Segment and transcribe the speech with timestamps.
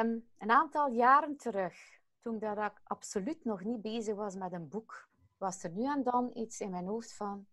[0.00, 1.74] ehm, een aantal jaren terug,
[2.20, 6.02] toen dat ik absoluut nog niet bezig was met een boek, was er nu en
[6.02, 7.46] dan iets in mijn hoofd van,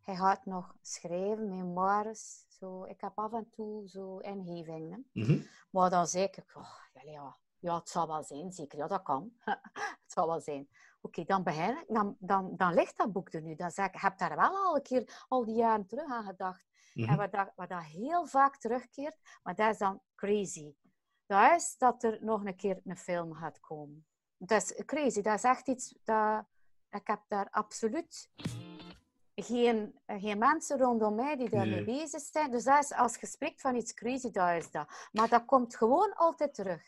[0.00, 2.44] hij gaat nog schrijven, memoires.
[2.48, 5.08] Zo, ik heb af en toe zo ingevingen.
[5.12, 5.42] Mhm.
[5.70, 8.78] Maar dan zei ik, oh, ja, ja, ja, het zal wel zijn, zeker.
[8.78, 9.32] Ja, dat kan.
[10.02, 10.68] het zal wel zijn.
[11.00, 11.84] Oké, dan begin ik.
[11.88, 13.54] Dan, dan, dan ligt dat boek er nu.
[13.54, 16.64] Dan zeg ik, heb daar wel al een keer al die jaren terug aan gedacht.
[16.94, 17.08] Mhm.
[17.08, 20.74] En wat dat, wat dat heel vaak terugkeert, maar dat is dan crazy.
[21.32, 24.06] Dat is dat er nog een keer een film gaat komen.
[24.36, 25.20] Dat is crazy.
[25.22, 26.44] Dat is echt iets dat...
[26.90, 28.30] Ik heb daar absoluut
[29.34, 32.00] geen, geen mensen rondom mij die daarmee Nee.
[32.00, 32.50] bezig zijn.
[32.50, 35.08] Dus dat is, als je spreekt van iets crazy, dat is dat.
[35.12, 36.82] Maar dat komt gewoon altijd terug.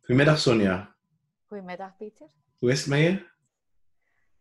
[0.00, 0.94] Goedemiddag Sonja.
[1.46, 2.26] Goedemiddag, Pieter.
[2.58, 3.26] Hoe is het met je?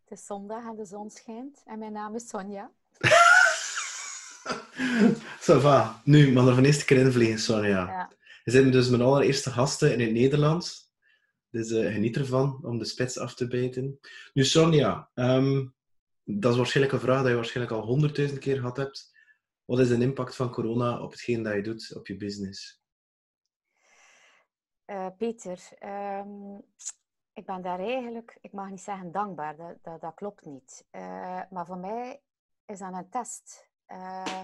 [0.07, 1.63] Het is zondag en de zon schijnt.
[1.65, 2.71] En mijn naam is Sonja.
[5.45, 6.01] Ça va.
[6.03, 7.87] Nu, maar er van eerste keer invliegen, Sonja.
[7.87, 8.11] Ja.
[8.43, 10.93] We zijn dus mijn allereerste gasten in het Nederlands.
[11.49, 13.99] Dus eh, geniet ervan om de spits af te bijten.
[14.33, 15.67] Nu, Sonja, ehm,
[16.23, 19.11] dat is waarschijnlijk een vraag die je waarschijnlijk al honderdduizend keer gehad hebt.
[19.65, 22.81] Wat is de impact van corona op hetgeen dat je doet op je business?
[24.85, 26.59] Eh, Pieter, ehm,
[27.37, 30.85] ik ben daar eigenlijk, ik mag niet zeggen dankbaar, dat, dat, dat klopt niet.
[30.89, 32.21] Eh, maar voor mij
[32.65, 33.69] is dat een test.
[33.85, 34.41] Eh,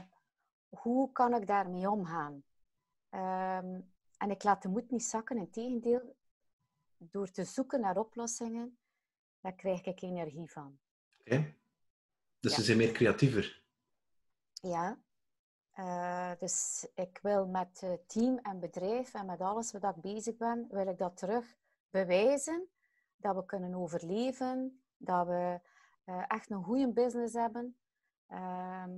[0.70, 2.44] hoe kan ik daarmee omgaan?
[3.10, 3.82] Ehm,
[4.18, 6.16] en ik laat de moed niet zakken, in tegendeel,
[6.98, 8.78] door te zoeken naar oplossingen,
[9.40, 10.80] daar krijg ik energie van.
[11.20, 11.56] Oké?
[12.40, 12.58] Dus Ja.
[12.58, 13.64] ze zijn meer creatiever.
[14.54, 15.00] Ja.
[15.72, 20.38] Eh, dus ik wil met het team en bedrijf en met alles wat ik bezig
[20.38, 21.56] ben, wil ik dat terug
[21.90, 22.68] bewijzen.
[23.24, 25.60] Dat we kunnen overleven, dat we
[26.04, 27.76] eh, echt een goede business hebben.
[28.28, 28.92] ehm,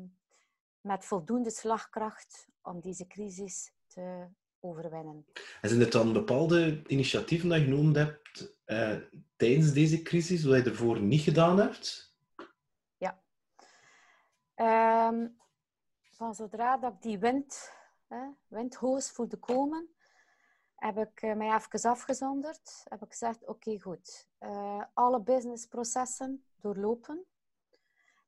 [0.81, 4.27] met voldoende slagkracht om deze crisis te
[4.59, 5.25] overwinnen.
[5.61, 8.97] En zijn er dan bepaalde initiatieven dat je genoemd hebt eh,
[9.35, 12.13] tijdens deze crisis, wat je ervoor niet gedaan hebt?
[14.55, 15.27] Ehm,
[16.11, 17.71] van zodra dat ik die wind,
[18.07, 19.94] hè, windhoos voelde komen,
[20.75, 22.83] heb ik eh, mij even afgezonderd.
[22.89, 24.27] Heb ik gezegd, oké, goed.
[24.37, 27.25] Eh, alle businessprocessen doorlopen.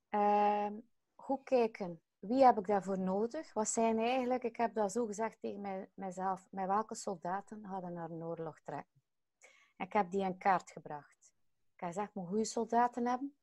[0.09, 0.73] Ehm,
[1.15, 3.53] goed kijken, wie heb ik daarvoor nodig?
[3.53, 7.93] Wat zijn eigenlijk, ik heb dat zo gezegd tegen mij, mijzelf, met welke soldaten hadden
[7.93, 9.01] naar een oorlog trekken?
[9.75, 11.33] En ik heb die in kaart gebracht.
[11.73, 13.35] Ik heb gezegd, ik moet goede soldaten hebben.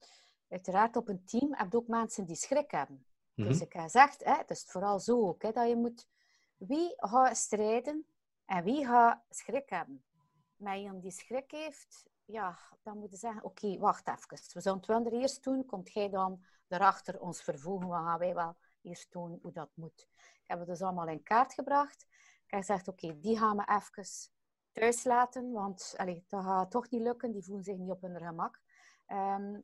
[0.49, 3.07] Uiteraard op een team heb je ook mensen die schrik hebben.
[3.35, 3.49] Mhm.
[3.49, 6.09] Dus ik heb gezegd, hè, het is vooral zo ook, hè, dat je moet...
[6.57, 8.07] Wie gaat strijden
[8.45, 10.05] en wie gaat schrik hebben?
[10.57, 14.29] Maar iemand die schrik heeft, ja, dan moet je zeggen, oké, wacht even.
[14.53, 18.35] We zullen het wel eerst doen, komt jij dan erachter ons vervoegen, wat gaan wij
[18.35, 20.09] wel eerst doen hoe dat moet.
[20.17, 22.07] Ik heb het dus allemaal in kaart gebracht.
[22.45, 24.07] Ik heb gezegd, oké, die gaan we even
[24.73, 25.95] thuis laten, want
[26.29, 28.61] dat gaat toch niet lukken, die voelen zich niet op hun gemak.
[29.07, 29.61] Ehm,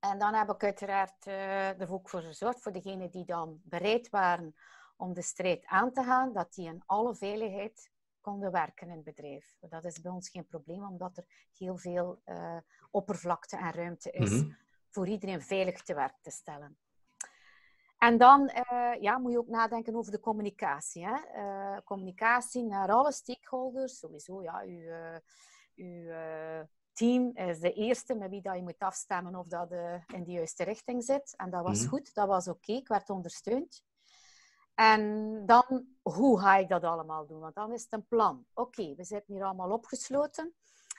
[0.00, 4.08] en dan heb ik uiteraard eh, er ook voor gezorgd, voor degenen die dan bereid
[4.10, 4.54] waren
[5.00, 7.90] om de strijd aan te gaan, dat die in alle veiligheid
[8.20, 9.56] konden werken in het bedrijf.
[9.60, 11.24] Dat is bij ons geen probleem, omdat er
[11.58, 12.56] heel veel eh,
[12.90, 14.50] oppervlakte en ruimte is Mhm.
[14.90, 16.78] voor iedereen veilig te werk te stellen.
[17.98, 21.06] En dan eh, ja, moet je ook nadenken over de communicatie.
[21.06, 21.14] Hè?
[21.16, 24.42] Eh, communicatie naar alle stakeholders, sowieso.
[24.42, 24.90] Ja, uw,
[25.74, 26.60] uw eh,
[26.92, 29.70] team is de eerste met wie dat je moet afstemmen of dat
[30.14, 31.34] in de juiste richting zit.
[31.36, 31.88] En dat was Mhm.
[31.88, 33.82] goed, dat was oké, ik werd ondersteund.
[34.80, 37.40] En dan, hoe ga ik dat allemaal doen?
[37.40, 38.46] Want dan is het een plan.
[38.54, 40.54] Oké, we zitten hier allemaal opgesloten.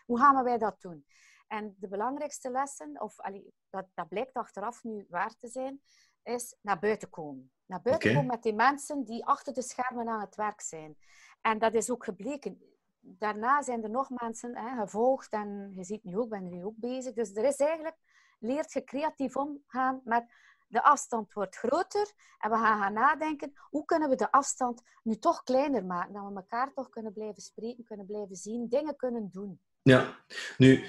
[0.05, 1.05] Hoe gaan wij dat doen?
[1.47, 5.81] En de belangrijkste lessen, of allee, dat, dat blijkt achteraf nu waar te zijn,
[6.23, 7.51] is naar buiten komen.
[7.65, 10.97] Naar buiten komen met die mensen die achter de schermen aan het werk zijn.
[11.41, 12.61] En dat is ook gebleken.
[12.99, 16.65] Daarna zijn er nog mensen hè, gevolgd en je ziet nu ook, ben er nu
[16.65, 17.13] ook bezig.
[17.13, 17.97] Dus er is eigenlijk,
[18.39, 20.25] leert je creatief omgaan met
[20.71, 25.15] de afstand wordt groter en we gaan gaan nadenken, hoe kunnen we de afstand nu
[25.15, 26.13] toch kleiner maken?
[26.13, 29.59] Dat we elkaar toch kunnen blijven spreken, kunnen blijven zien, dingen kunnen doen.
[29.81, 30.17] Ja,
[30.57, 30.83] nu,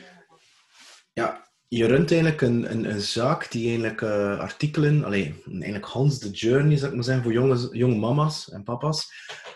[1.13, 6.19] ja, je runt eigenlijk een, een, een zaak die eigenlijk eh, artikelen, allee, eigenlijk Hans
[6.19, 9.09] the Journey, zou ik maar zeggen, voor jonge, jonge mama's en papa's,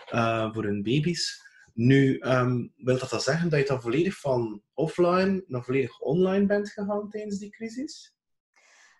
[0.09, 1.45] eh, voor hun baby's.
[1.73, 6.45] Nu, ehm, wil dat dan zeggen dat je dan volledig van offline naar volledig online
[6.45, 8.15] bent gegaan tijdens die crisis?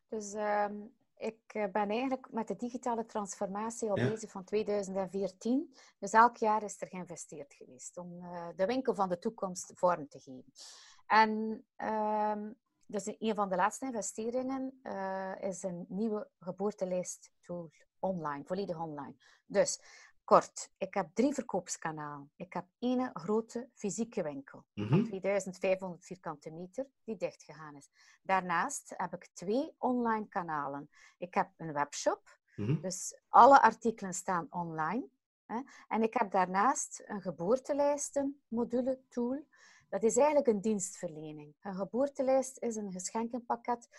[0.10, 0.74] Dus ehm,
[1.18, 4.10] ik eh, ben eigenlijk met de digitale transformatie al Ja.
[4.10, 5.76] bezig van 2014.
[6.00, 10.08] Dus elk jaar is er geïnvesteerd geweest om eh, de winkel van de toekomst vorm
[10.08, 10.54] te geven.
[11.06, 12.52] En ehm,
[12.86, 17.70] dus een van de laatste investeringen uh, is een nieuwe geboortelijst-tool
[18.00, 19.16] online, volledig online.
[19.46, 19.80] Dus
[20.28, 22.32] kort, ik heb drie verkoopskanalen.
[22.36, 25.06] Ik heb één grote fysieke winkel, mm -hmm.
[25.06, 27.90] 2500 vierkante meter, die dichtgegaan is.
[28.22, 30.90] Daarnaast heb ik twee online kanalen.
[31.18, 32.82] Ik heb een webshop, mhm.
[32.82, 35.08] dus alle artikelen staan online.
[35.46, 35.62] Hè?
[35.88, 39.46] En ik heb daarnaast een geboortelijsten-module tool
[39.90, 41.56] dat is eigenlijk een dienstverlening.
[41.62, 43.90] Een geboortelijst is een geschenkenpakket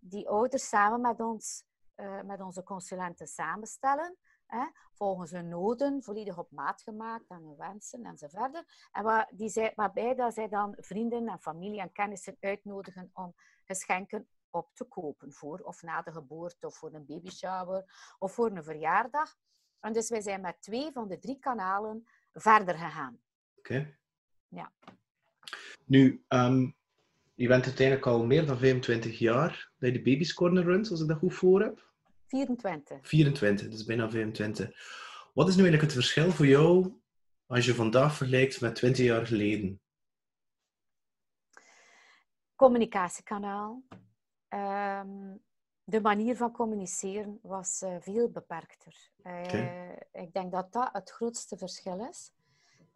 [0.00, 1.64] die ouders samen met, ons,
[1.96, 4.16] uh, met onze consulenten samenstellen.
[4.48, 8.64] Hè, volgens hun noden, volledig op maat gemaakt en hun wensen enzovoort.
[8.92, 13.34] En waar, die zij, waarbij dat zij dan vrienden en familie en kennissen uitnodigen om
[13.64, 17.84] geschenken op te kopen voor of na de geboorte of voor een babyshower
[18.18, 19.36] of voor een verjaardag.
[19.80, 23.18] En dus wij zijn met twee van de drie kanalen verder gegaan.
[23.58, 23.96] Oké.
[24.48, 24.72] Ja.
[25.84, 26.76] Nu, um,
[27.34, 31.00] je bent uiteindelijk al meer dan 25 jaar dat je de Baby's Corner runt, als
[31.00, 31.87] ik dat goed voor heb.
[32.28, 33.08] 24.
[33.08, 34.70] 24, dus bijna 25.
[35.34, 37.00] Wat is nu eigenlijk het verschil voor jou
[37.46, 39.80] als je vandaag vergelijkt met 20 jaar geleden?
[42.54, 43.82] Communicatiekanaal.
[44.48, 45.42] Um,
[45.84, 49.10] de manier van communiceren was uh, veel beperkter.
[49.22, 50.06] Uh, okay.
[50.12, 52.32] Ik denk dat dat het grootste verschil is.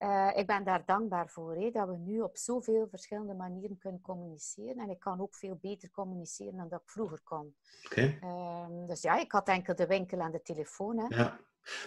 [0.02, 4.00] Uh, ik ben daar dankbaar voor, hè, dat we nu op zoveel verschillende manieren kunnen
[4.00, 4.78] communiceren.
[4.78, 7.54] En ik kan ook veel beter communiceren dan dat ik vroeger kon.
[7.84, 8.18] Okay.
[8.22, 10.98] Uh, dus ja, ik had enkel de winkel en de telefoon.
[10.98, 11.16] Hè.
[11.16, 11.40] Ja.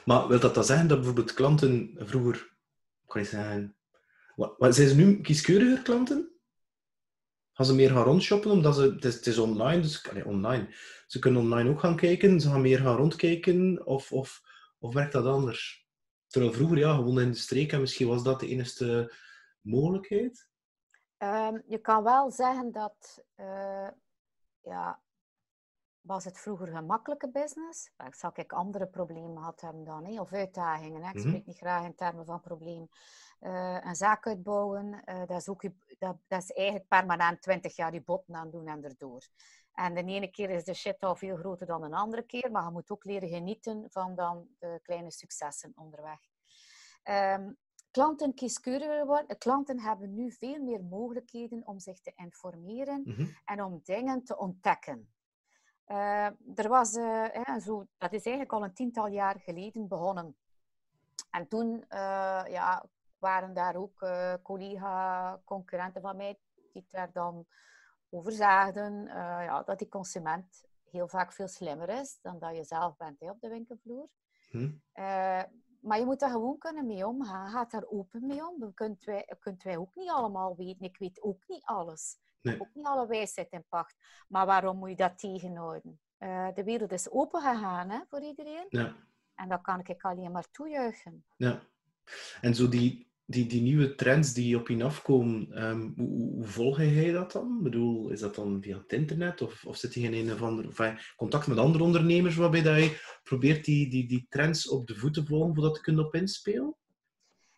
[0.06, 2.56] Maar wil dat dan zeggen dat bijvoorbeeld klanten vroeger,
[3.06, 3.76] kan je zeggen,
[4.36, 6.30] wat, wat, zijn ze nu kieskeuriger klanten?
[7.54, 10.68] Gaan ze meer gaan rondshoppen omdat ze, het, is, het is online, dus online.
[11.08, 14.42] Ze kunnen online ook gaan kijken, ze gaan meer gaan rondkijken, of, of,
[14.80, 15.85] of werkt dat anders?
[16.36, 19.14] Terwijl vroeger, ja, gewoon in de streek en misschien was dat de enige
[19.62, 20.50] mogelijkheid?
[21.18, 23.88] Um, je kan wel zeggen dat, uh,
[24.62, 25.02] ja,
[26.02, 27.92] was het vroeger een makkelijke business?
[28.06, 30.20] Ik zal ik andere problemen gehad hebben dan, hè?
[30.22, 31.04] of uitdagingen.
[31.04, 31.10] Hè?
[31.10, 31.44] Ik spreek mm -hmm.
[31.46, 32.90] niet graag in termen van probleem.
[33.42, 35.62] Uh, een zaak uitbouwen, uh, dat, is ook,
[36.00, 39.28] dat, dat, is eigenlijk permanent 20 jaar je botten aan doen en erdoor.
[39.76, 42.64] En de ene keer is de shit al veel groter dan de andere keer, maar
[42.64, 46.20] je moet ook leren genieten van dan de kleine successen onderweg.
[47.04, 47.58] Um,
[47.92, 49.38] klanten kieskeuriger worden.
[49.38, 53.38] Klanten hebben nu veel meer mogelijkheden om zich te informeren mm -hmm.
[53.46, 55.14] en om dingen te ontdekken.
[55.88, 56.26] Uh,
[56.56, 60.36] er was, uh, zo, dat is eigenlijk al een tiental jaar geleden begonnen.
[61.30, 62.86] En toen uh, ja,
[63.18, 64.08] waren daar ook
[64.42, 66.40] collega-concurrenten van mij
[66.72, 67.46] die daar dan
[68.16, 69.06] over zaagden
[69.44, 73.30] ja, dat die consument heel vaak veel slimmer is dan dat je zelf bent hè,
[73.30, 74.10] op de winkelvloer.
[74.50, 74.72] Hm.
[75.86, 77.50] Maar je moet daar gewoon kunnen mee omgaan.
[77.50, 78.74] Gaat daar open mee om.
[78.74, 80.86] Kunt wij, kunt wij ook niet allemaal weten.
[80.86, 82.18] Ik weet ook niet alles.
[82.42, 82.62] Nee.
[82.62, 83.96] Ook niet alle wijsheid in pacht.
[84.28, 86.00] Maar waarom moet je dat tegenhouden?
[86.20, 88.66] Uh, de wereld is open gegaan hè, voor iedereen.
[88.70, 88.96] Ja.
[89.36, 91.26] En dat kan ik alleen maar toejuichen.
[91.38, 91.62] Ja.
[92.42, 96.78] En zo die, die, die nieuwe trends die op je afkomen, um, hoe, hoe, volg
[96.78, 97.56] jij dat dan?
[97.58, 100.42] Ik bedoel, is dat dan via het internet of, of zit je in een of
[100.42, 104.88] andere of, contact met andere ondernemers waarbij dat je probeert die, die, die trends op
[104.88, 106.76] de voet te volgen voordat je kunt op inspelen?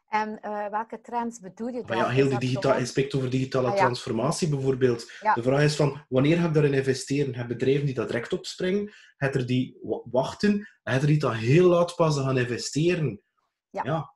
[0.07, 1.97] En uh, welke trends bedoel je dan?
[1.97, 3.79] ja, heel de digitale, je spreekt over digitale ah, ja.
[3.79, 5.11] transformatie bijvoorbeeld.
[5.21, 5.33] Ja.
[5.33, 7.35] De vraag is van, wanneer ga ik daarin investeren?
[7.35, 8.93] Heb bedrijven die dat direct opspringen?
[9.17, 9.77] Heb er die
[10.11, 10.67] wachten?
[10.83, 13.21] Heb er die dat heel laat pas gaan investeren?
[13.69, 14.15] ja.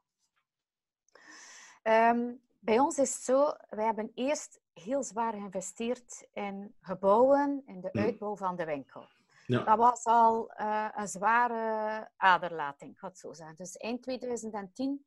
[1.83, 7.81] Um, bij ons is het zo, wij hebben eerst heel zwaar geïnvesteerd in gebouwen, in
[7.81, 8.01] de mm.
[8.01, 9.07] uitbouw van de winkel.
[9.45, 9.63] Ja.
[9.63, 13.55] Dat was al uh, een zware aderlating, gaat zo zeggen.
[13.55, 15.05] Dus eind 2010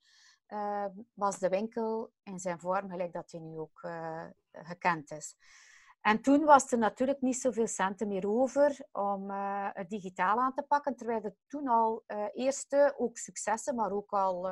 [0.48, 5.36] uh, was de winkel in zijn vorm gelijk dat hij nu ook uh, gekend is.
[6.00, 10.54] En toen was er natuurlijk niet zoveel centen meer over om uh, het digitaal aan
[10.54, 14.50] te pakken, terwijl er toen al eerste ook successen, maar ook al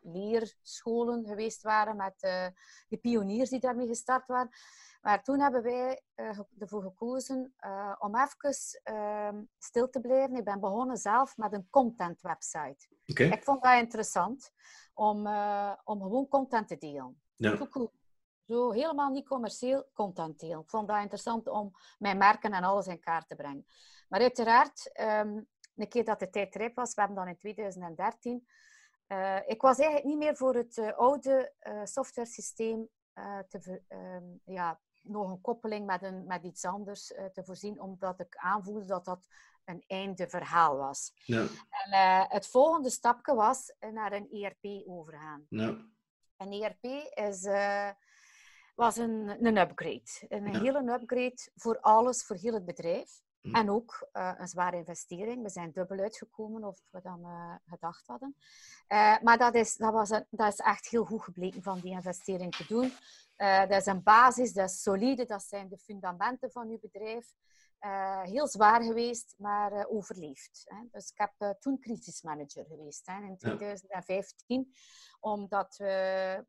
[0.00, 2.46] leerscholen geweest waren met uh,
[2.88, 4.50] de pioniers die daarmee gestart waren.
[5.00, 10.36] Maar toen hebben wij uh, ervoor gekozen uh, om even ehm, stil te blijven.
[10.36, 12.88] Ik ben begonnen zelf met een content website.
[13.06, 13.28] Okay.
[13.28, 14.52] Ik vond dat interessant
[14.94, 15.26] om,
[15.84, 17.20] om gewoon content te delen.
[17.36, 17.68] Ja.
[18.50, 20.60] Zo helemaal niet commercieel content delen.
[20.60, 23.66] Ik vond dat interessant om mijn merken en alles in kaart te brengen.
[24.08, 28.46] Maar uiteraard, um, een keer dat de tijd rijp was, we hebben dan in 2013
[29.12, 32.88] uh, ik was eigenlijk niet meer voor het uh, oude uh, softwaresysteem
[33.48, 38.36] te um, ja, nog een koppeling met, een, met iets anders te voorzien, omdat ik
[38.36, 39.26] aanvoelde dat dat
[39.64, 41.12] een einde verhaal was.
[41.24, 41.46] Ja.
[41.68, 45.46] En, het volgende stapje was naar een ERP overgaan.
[45.48, 45.76] Ja.
[46.36, 47.46] Een ERP is
[48.74, 50.26] was een, een upgrade.
[50.28, 53.20] Een hele upgrade voor alles, voor heel het bedrijf.
[53.40, 53.54] Hm.
[53.54, 55.42] En ook uh, een zware investering.
[55.42, 58.36] We zijn dubbel uitgekomen of we dan uh, gedacht hadden.
[58.88, 61.92] Uh, maar dat is, dat, was een, dat is echt heel goed gebleken van die
[61.92, 62.92] investering te doen.
[63.68, 67.34] dat is een basis, dat is solide, dat zijn de fundamenten van uw bedrijf.
[68.22, 70.62] heel zwaar geweest, maar overleefd.
[70.64, 70.76] Hè.
[70.90, 74.72] Dus ik heb toen crisismanager geweest hè, in 2015,
[75.20, 76.44] omdat we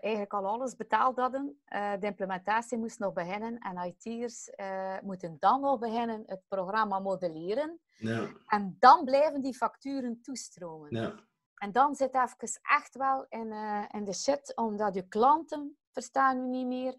[0.00, 1.60] eigenlijk al alles betaald hadden.
[1.74, 6.42] Uh, de implementatie moest nog beginnen en IT'ers uh, eh, moeten dan nog beginnen het
[6.48, 7.80] programma modelleren.
[7.96, 8.28] Ja.
[8.46, 10.88] En dan blijven die facturen toestromen.
[10.90, 11.14] Ja.
[11.54, 13.52] En dan zit even echt wel in,
[13.90, 16.94] in de shit, omdat je klanten verstaan u niet meer.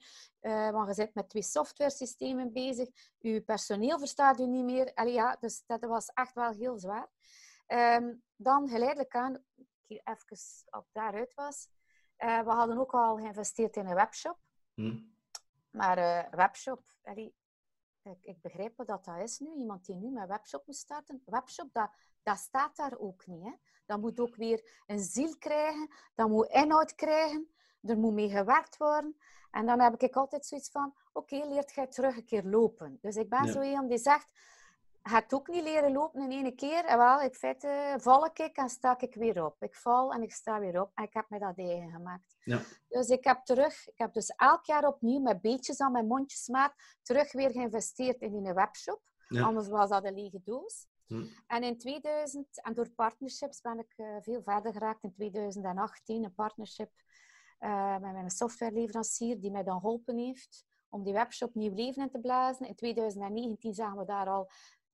[0.71, 2.89] want je zit met twee softwaresystemen bezig.
[3.17, 4.91] Je personeel verstaat u niet meer.
[4.93, 7.09] Allee, ja, dus dat was echt wel heel zwaar.
[7.67, 9.43] Um, dan geleidelijk aan,
[9.87, 10.37] ik even
[10.69, 11.67] op daaruit was,
[12.23, 14.37] uh, we hadden ook al geïnvesteerd in een webshop.
[14.73, 14.99] Hm.
[15.71, 17.35] Maar uh, webshop, allee,
[18.03, 19.53] ik, ik, begrijp wat dat is nu.
[19.55, 21.21] Iemand die nu met webshop moet starten.
[21.25, 21.89] Webshop, dat,
[22.23, 23.43] dat staat daar ook niet.
[23.43, 23.51] Hè?
[23.85, 25.89] Dat moet ook weer een ziel krijgen.
[26.15, 27.51] Dat moet inhoud krijgen.
[27.81, 29.17] Er moet mee gewerkt worden.
[29.51, 30.95] En dan heb ik altijd zoiets van...
[31.13, 32.97] Oké, leert jij terug een keer lopen.
[33.01, 34.29] Dus ik ben zo iemand die zegt
[35.03, 36.85] gaat ook niet leren lopen in één keer.
[36.85, 39.63] En wel, in feite val ik en sta ik weer op.
[39.63, 40.91] Ik val en ik sta weer op.
[40.93, 42.35] En ik heb me dat eigen gemaakt.
[42.43, 42.61] Ja.
[42.87, 46.73] Dus ik heb terug, ik heb dus elk jaar opnieuw met beetjes aan mijn mondjesmaat
[47.01, 49.01] terug weer geïnvesteerd in die webshop.
[49.27, 50.87] Anders was dat een lege doos.
[51.07, 51.25] Hm.
[51.47, 55.03] En in 2000, en door partnerships ben ik uh, veel verder geraakt.
[55.03, 56.91] In 2018 een partnership
[57.59, 62.09] uh, met mijn softwareleverancier die mij dan geholpen heeft om die webshop nieuw leven in
[62.09, 62.67] te blazen.
[62.67, 64.49] In 2019 zagen we daar al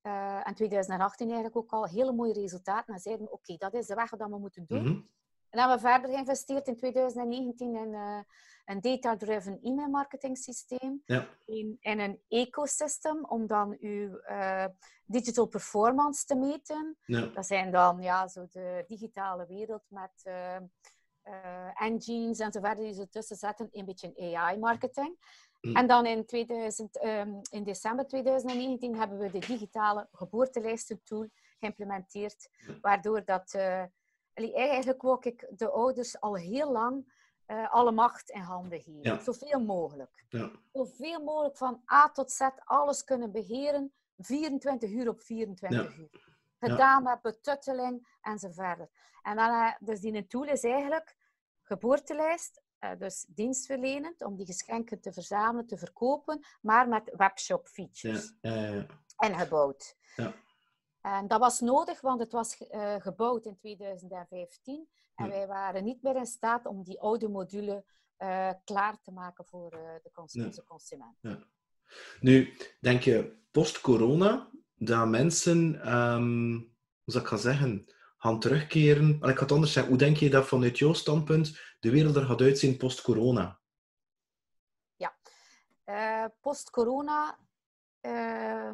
[0.07, 2.93] uh, en 2018 eigenlijk ook al hele mooie resultaten.
[2.93, 4.81] En zeiden oké, dat is de weg dat we moeten doen.
[4.81, 5.09] Mm
[5.49, 8.19] En dan hebben we verder geïnvesteerd in 2019 in uh,
[8.65, 11.01] een data-driven e-mail marketing systeem.
[11.05, 11.27] Ja.
[11.45, 14.65] In, in, een ecosystem om dan uw uh,
[15.05, 16.97] digital performance te meten.
[17.05, 17.25] Ja.
[17.25, 20.23] Dat zijn dan ja, zo de digitale wereld met
[21.74, 23.69] engines en zo verder die ze tussen zetten.
[23.72, 25.17] Een beetje AI-marketing.
[25.62, 25.75] Mm.
[25.75, 31.27] En dan in, 2000, um, in december 2019 hebben we de digitale geboortelijstentool
[31.60, 32.50] geïmplementeerd,
[32.81, 33.84] waardoor dat, uh,
[34.34, 37.15] eigenlijk wou ik de ouders al heel lang
[37.48, 39.01] uh, alle macht in handen geven.
[39.01, 39.19] Ja.
[39.19, 40.25] Zoveel mogelijk.
[40.29, 40.51] Ja.
[40.74, 46.10] Zoveel mogelijk van A tot Z alles kunnen beheren, 24 uur op 24 uur.
[46.59, 48.89] Gedaan met betutteling enzovoort.
[49.21, 51.15] En dan, uh, dus die tool is eigenlijk
[51.61, 58.33] geboortelijst, uh, dus dienstverlenend om die geschenken te verzamelen, te verkopen, maar met webshop features.
[58.41, 58.85] Ja, ja, ja.
[59.17, 59.95] En gebouwd.
[60.15, 60.33] Ja.
[61.01, 66.01] En dat was nodig, want het was uh, gebouwd in 2015 en wij waren niet
[66.01, 67.85] meer in staat om die oude module
[68.17, 69.69] uh, klaar te maken voor
[70.03, 71.17] de cons consument.
[72.19, 76.55] Nu, denk je post-corona dat mensen, um,
[77.03, 77.86] hoe zou ik gaan zeggen,
[78.17, 79.10] gaan terugkeren?
[79.10, 79.91] ik ga het anders zeggen.
[79.91, 83.60] Hoe denk je dat vanuit jouw standpunt de wereld er gaat uitzien post-corona?
[84.96, 85.17] Ja,
[85.86, 87.39] uh, post-corona,
[88.01, 88.72] uh,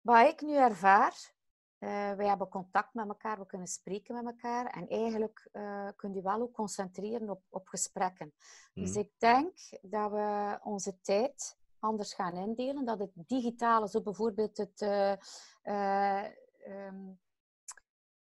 [0.00, 1.32] wat ik nu ervaar,
[1.78, 6.14] uh, wij hebben contact met elkaar, we kunnen spreken met elkaar en eigenlijk uh, kun
[6.14, 8.34] je wel ook concentreren op, op gesprekken.
[8.74, 8.98] Dus mhm.
[8.98, 14.80] ik denk dat we onze tijd anders gaan indelen, dat het digitale, zo bijvoorbeeld het
[15.62, 17.18] um,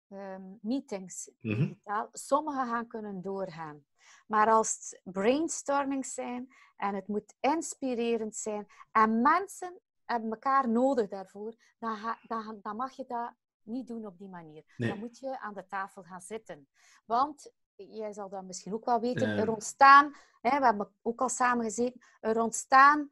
[0.09, 1.59] um, meetings mm -hmm.
[1.59, 2.09] digitaal.
[2.11, 3.85] Sommige gaan kunnen doorgaan.
[4.27, 11.07] Maar als het brainstorming zijn en het moet inspirerend zijn en mensen hebben elkaar nodig
[11.07, 14.63] daarvoor, dan, dan, dan mag je dat niet doen op die manier.
[14.77, 16.67] Dan moet je aan de tafel gaan zitten.
[17.05, 21.29] Want jij zal dat misschien ook wel weten, er ontstaan, hè, we hebben ook al
[21.29, 23.09] samen gezeten, er ontstaan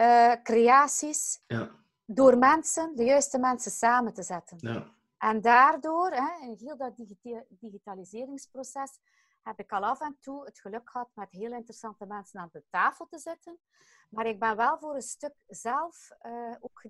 [0.00, 1.70] uh, creaties ja.
[2.04, 4.58] door mensen, de juiste mensen samen te zetten.
[4.60, 4.86] Ja.
[5.18, 6.92] En daardoor, hè, in heel dat
[7.48, 8.98] digitaliseringsproces,
[9.42, 12.64] heb ik al af en toe het geluk gehad met heel interessante mensen aan de
[12.70, 13.58] tafel te zitten.
[14.08, 16.84] Maar ik ben wel voor een stuk zelf uh, ook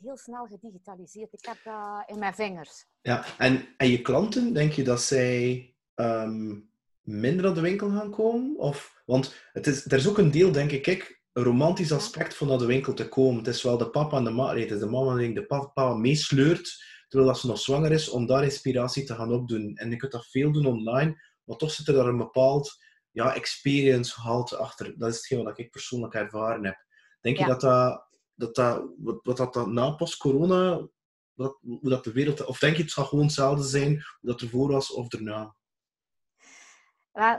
[0.00, 1.32] heel snel gedigitaliseerd.
[1.32, 2.86] Ik heb dat in mijn vingers.
[3.00, 6.70] Ja, en, en je klanten, denk je dat zij um,
[7.00, 8.56] minder aan de winkel gaan komen?
[8.56, 12.48] Of, want het is, er is ook een deel, denk ik, een romantisch aspect van
[12.48, 13.36] naar de winkel te komen.
[13.36, 15.94] Het is wel de papa en de mama, het is de mama die de papa
[15.94, 19.76] meesleurt terwijl dat ze nog zwanger is, om daar inspiratie te gaan opdoen.
[19.76, 22.76] En je kunt dat veel doen online, maar toch zit er daar een bepaald
[23.10, 24.98] ja, experience gehalte achter.
[24.98, 26.76] Dat is hetgeen wat ik persoonlijk ervaren heb.
[27.20, 30.88] Denk je dat dat, dat, dat wat, wat dat, na post-corona,
[31.34, 32.44] hoe dat de wereld...
[32.44, 35.54] Of denk je het zal gewoon hetzelfde zijn, hoe dat ervoor was of erna?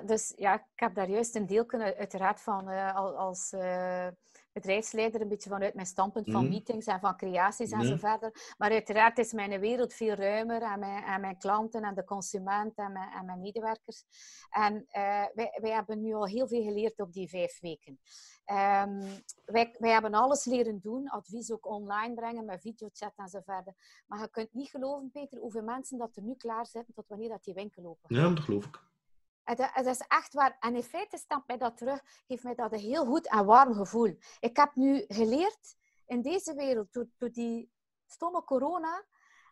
[0.05, 4.07] Dus ja, ik heb daar juist een deel kunnen, uiteraard van uh, als uh,
[4.51, 6.49] bedrijfsleider, een beetje vanuit mijn standpunt van mhm.
[6.49, 8.53] meetings en van creaties en zo verder.
[8.57, 12.75] Maar uiteraard is mijn wereld veel ruimer en mijn, en mijn klanten en de consument
[12.75, 14.03] en mijn, en mijn medewerkers.
[14.49, 17.99] En uh, wij, wij hebben nu al heel veel geleerd op die vijf weken.
[18.51, 18.99] Um,
[19.45, 23.73] wij, wij hebben alles leren doen, advies ook online brengen met videochat en zo verder.
[24.07, 27.29] Maar je kunt niet geloven, Peter, hoeveel mensen dat er nu klaar zitten tot wanneer
[27.29, 28.86] dat die winkel open Ja, dat geloof ik.
[29.55, 30.57] Het, is echt waar.
[30.59, 33.73] En in feite staat mij dat terug, geeft mij dat een heel goed en warm
[33.73, 34.17] gevoel.
[34.39, 35.75] Ik heb nu geleerd
[36.05, 37.71] in deze wereld, door, door die
[38.05, 39.05] stomme corona,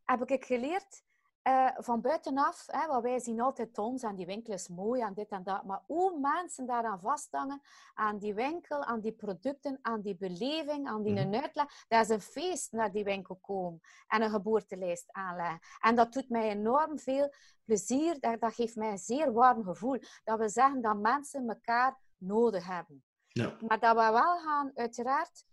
[0.05, 1.03] heb ik geleerd
[1.47, 5.13] uh, van buitenaf, hè, wat wij zien altijd ons en die winkel is mooi en
[5.13, 7.61] dit en dat, maar hoe mensen daaraan vasthangen,
[7.93, 11.85] aan die winkel, aan die producten, aan die beleving, aan die mm uitleg.
[11.87, 15.59] Dat is een feest naar die winkel komen en een geboortelijst aanleggen.
[15.79, 17.33] En dat doet mij enorm veel
[17.63, 19.99] plezier, dat, dat geeft mij een zeer warm gevoel.
[20.23, 23.03] Dat we zeggen dat mensen elkaar nodig hebben.
[23.27, 23.53] Ja.
[23.67, 25.45] Maar dat we wel gaan, uiteraard,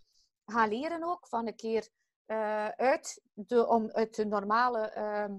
[0.44, 1.88] gaan leren ook van een keer
[2.26, 4.92] uh, uit, de, om, uit de normale...
[4.96, 5.36] Uh,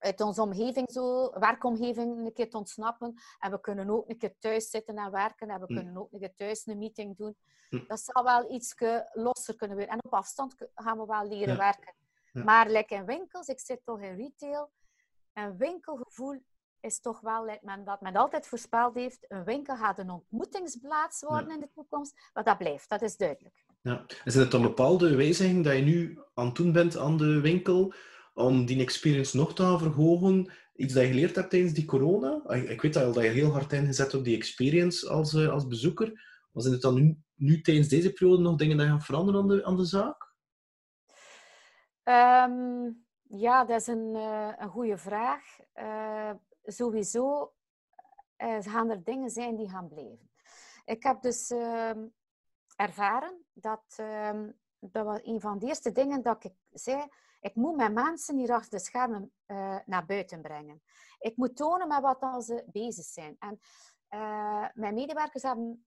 [0.00, 3.14] uit onze omgeving, zo, werkomgeving, een keer te ontsnappen.
[3.38, 5.48] En we kunnen ook een keer thuis zitten en werken.
[5.48, 5.74] En we hm.
[5.74, 7.36] kunnen ook een keer thuis een meeting doen.
[7.68, 7.80] Hm.
[7.86, 8.74] Dat zal wel iets
[9.12, 9.94] losser kunnen worden.
[9.94, 11.94] En op afstand gaan we wel leren werken.
[12.32, 14.70] Maar lekker in winkels, ik zit toch in retail.
[15.32, 16.42] Een winkelgevoel
[16.80, 21.50] is toch wel, men, dat men altijd voorspeld heeft, een winkel gaat een ontmoetingsplaats worden
[21.50, 22.30] in de toekomst.
[22.32, 23.64] Maar dat blijft, dat is duidelijk.
[23.82, 24.04] Ja.
[24.24, 27.40] En zijn het dan bepaalde wijzigingen dat je nu aan het doen bent aan de
[27.40, 27.92] winkel?
[28.40, 30.52] Om die experience nog te verhogen?
[30.74, 32.48] Iets dat je geleerd hebt tijdens die corona?
[32.48, 36.08] Ik weet al dat je heel hard ingezet op die experience als, eh, als bezoeker.
[36.52, 39.48] Maar zijn het dan nu, nu tijdens deze periode nog dingen die gaan veranderen aan
[39.48, 40.32] de, aan de zaak?
[42.02, 42.90] Ehm,
[43.22, 45.58] ja, dat is een, uh, een goede vraag.
[45.74, 46.30] Uh,
[46.64, 47.52] sowieso
[48.60, 50.30] gaan er dingen zijn die gaan blijven.
[50.84, 52.06] Ik heb dus ehm,
[52.76, 57.06] ervaren dat, ehm, dat was een van de eerste dingen dat ik zei
[57.40, 60.82] ik moet mijn mensen hier achter de schermen uh, naar buiten brengen.
[61.18, 63.36] Ik moet tonen met wat ze bezig zijn.
[63.38, 63.60] En
[64.10, 65.86] uh, mijn medewerkers hebben,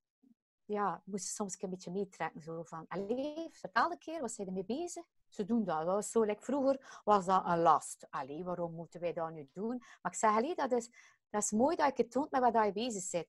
[0.65, 2.41] ja, moesten soms een beetje meetrekken.
[2.41, 5.03] Zo van, allee, vertel keer, wat zijn ermee bezig?
[5.27, 5.85] Ze doen dat.
[5.85, 8.07] was zo, like vroeger was dat een last.
[8.09, 9.77] Allee, waarom moeten wij dat nu doen?
[10.01, 10.89] Maar ik zeg, allee, dat is,
[11.29, 13.27] dat is mooi dat je toont met wat je bezig bent.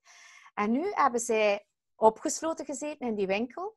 [0.55, 3.77] En nu hebben zij opgesloten gezeten in die winkel.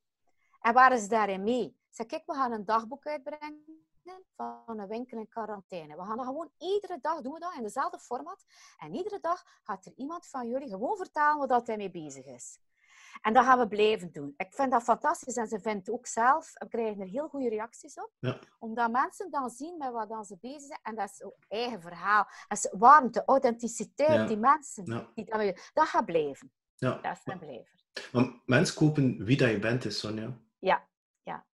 [0.60, 1.77] En waren ze daarin mee?
[1.89, 3.88] Zeg, kijk, we gaan een dagboek uitbrengen
[4.35, 5.95] van een winkel in quarantaine.
[5.95, 8.45] We gaan dat gewoon iedere dag doen we dat in dezelfde format.
[8.77, 12.59] En iedere dag gaat er iemand van jullie gewoon vertalen wat hij mee bezig is.
[13.21, 14.33] En dat gaan we blijven doen.
[14.37, 17.93] Ik vind dat fantastisch en ze vindt ook zelf, we krijgen er heel goede reacties
[17.93, 18.11] op.
[18.19, 18.39] Ja.
[18.59, 20.79] Omdat mensen dan zien met wat dan ze bezig zijn.
[20.81, 22.27] En dat is ook eigen verhaal.
[22.47, 24.85] Dat is warmte, authenticiteit, die mensen.
[25.15, 26.51] Die dat, dat gaat blijven.
[26.75, 26.99] Ja.
[27.01, 27.75] Dat gaat blijven.
[28.11, 30.37] Maar mensen kopen wie dat je bent, is Sonja.
[30.59, 30.87] Ja,
[31.23, 31.45] ja.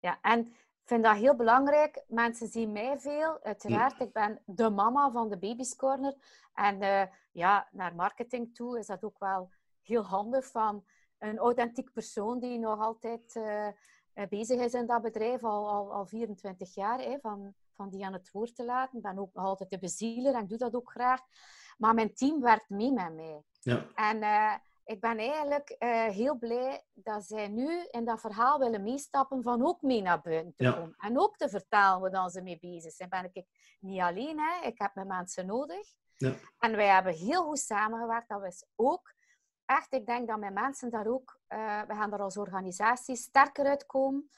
[0.00, 0.18] ja.
[0.22, 0.54] En
[0.90, 2.04] vind dat heel belangrijk.
[2.08, 3.42] Mensen zien mij veel.
[3.42, 6.14] Uiteraard, ik ben de mama van de Baby's Corner.
[6.54, 9.50] En uh, ja, naar marketing toe is dat ook wel
[9.82, 10.84] heel handig van
[11.18, 13.68] een authentiek persoon die nog altijd uh,
[14.28, 18.12] bezig is in dat bedrijf, al, al, al 24 jaar, hè, van, van die aan
[18.12, 18.96] het woord te laten.
[18.96, 21.20] Ik ben ook nog altijd de bezieler en ik doe dat ook graag.
[21.78, 23.42] Maar mijn team werkt mee met mij.
[23.60, 23.86] Ja.
[23.94, 24.54] En uh,
[24.90, 29.66] ik ben eigenlijk uh, heel blij dat zij nu in dat verhaal willen meestappen van
[29.66, 30.94] ook mee naar buiten te komen.
[30.98, 33.08] En ook te vertalen waar ze mee bezig zijn.
[33.08, 33.44] Ben ik
[33.80, 34.66] niet alleen, hè.
[34.66, 35.94] ik heb mijn mensen nodig.
[36.16, 36.34] Ja.
[36.58, 38.28] En wij hebben heel goed samengewerkt.
[38.28, 39.14] Dat was ook
[39.64, 43.66] echt, ik denk dat mijn mensen daar ook, uh, we gaan daar als organisatie sterker
[43.66, 44.30] uitkomen.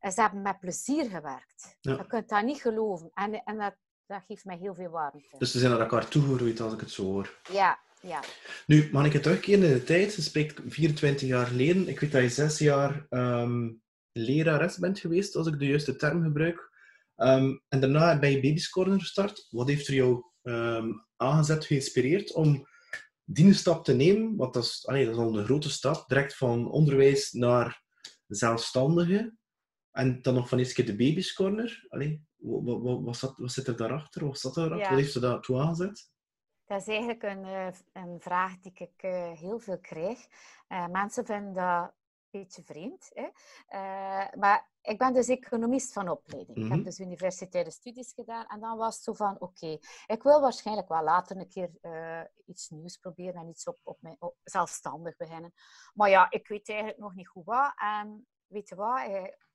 [0.00, 1.76] Uh, ze hebben met plezier gewerkt.
[1.80, 1.92] Ja.
[1.92, 3.10] Je kunt dat niet geloven.
[3.14, 3.74] En, en dat,
[4.06, 5.38] dat geeft mij heel veel warmte.
[5.38, 7.40] Dus ze zijn naar elkaar toegegroeid als ik het zo hoor.
[7.50, 8.24] Ja, ja.
[8.66, 10.12] Nu, mag ik het terugkeren in de tijd?
[10.12, 11.88] Ze spreekt 24 jaar geleden.
[11.88, 13.82] Ik weet dat je zes jaar um,
[14.12, 16.70] lerares bent geweest, als ik de juiste term gebruik.
[17.16, 19.46] Ehm, en daarna ben je Baby's Corner gestart.
[19.50, 22.66] Wat heeft er jou um, aangezet, geïnspireerd om
[23.24, 24.36] die stap te nemen?
[24.36, 27.82] Want dat is, allee, dat is al een grote stap, direct van onderwijs naar
[28.26, 29.36] zelfstandige.
[29.90, 31.86] En dan nog van eerst keer de Baby's Corner.
[31.88, 34.26] Allee, wat, wat, wat, zat, wat zit er daarachter?
[34.26, 34.88] Wat zat daarachter?
[34.88, 36.10] Wat heeft ze daartoe aangezet?
[36.68, 40.26] Dat is eigenlijk een, eh, een vraag die ik eh, heel veel krijg.
[40.68, 43.10] Uh, mensen vinden dat een beetje vreemd.
[43.14, 43.28] Hè?
[44.38, 46.56] maar ik ben dus economist van opleiding.
[46.58, 46.82] Ik heb mhm.
[46.82, 48.46] dus universitaire studies gedaan.
[48.46, 51.70] En dan was het zo van, oké, ik wil waarschijnlijk wel later een keer
[52.46, 55.52] iets nieuws proberen en iets op, op, mijn, op zelfstandig beginnen.
[55.94, 57.72] Maar ja, ik weet eigenlijk nog niet goed wat.
[57.76, 59.00] En weet je wat,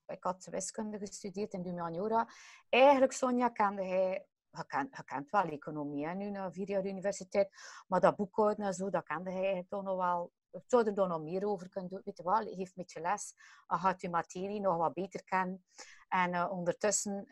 [0.07, 2.29] ik had wiskunde gestudeerd in de humaniora.
[2.69, 7.49] Eigenlijk, Sonja, kende hij je, kent, je wel economie, hè, nu na vier jaar universiteit.
[7.87, 10.31] Maar dat boekhouden en zo, dat kende hij toch nog wel.
[10.51, 12.01] Ik zou er dan nog meer over kunnen doen.
[12.03, 13.33] Weet je wel, een beetje les.
[13.67, 15.65] Dan gaat je materie nog wat beter kennen.
[16.07, 17.27] En ondertussen,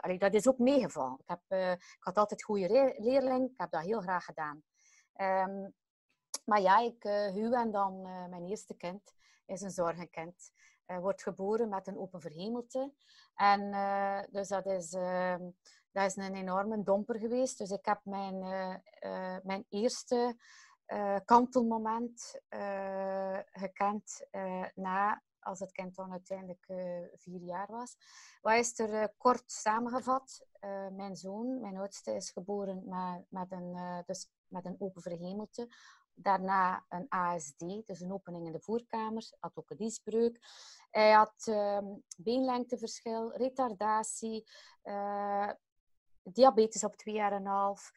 [0.00, 1.18] allee, dat is ook meegevallen.
[1.18, 3.50] Ik, heb, uh, ik had altijd goede leerling.
[3.50, 4.62] Ik heb dat heel graag gedaan.
[5.16, 5.74] Um,
[6.44, 7.02] maar ja, ik
[7.34, 9.14] huw en dan mijn eerste kind
[9.46, 10.52] is een zorgenkind.
[10.86, 12.92] wordt geboren met een open verhemelte.
[13.34, 13.70] En
[14.30, 15.42] dus dat is, ehm,
[15.98, 17.58] dat is een enorme domper geweest.
[17.58, 18.38] Dus ik heb mijn,
[19.42, 20.36] mijn eerste
[21.24, 22.40] kantelmoment
[23.52, 24.26] gekend
[24.74, 26.64] na als het kind dan uiteindelijk
[27.14, 27.96] vier jaar was.
[28.40, 30.46] Wat is er kort samengevat?
[30.92, 35.68] Mijn zoon, mijn oudste, is geboren met, met, een, dus met een open verhemelte.
[36.14, 39.30] Daarna een ASD, dus een opening in de voorkamer.
[39.38, 40.38] Had ook een liesbreuk.
[40.90, 44.48] Hij had ehm, beenlengteverschil, retardatie,
[46.32, 47.92] diabetes op twee jaar en een half.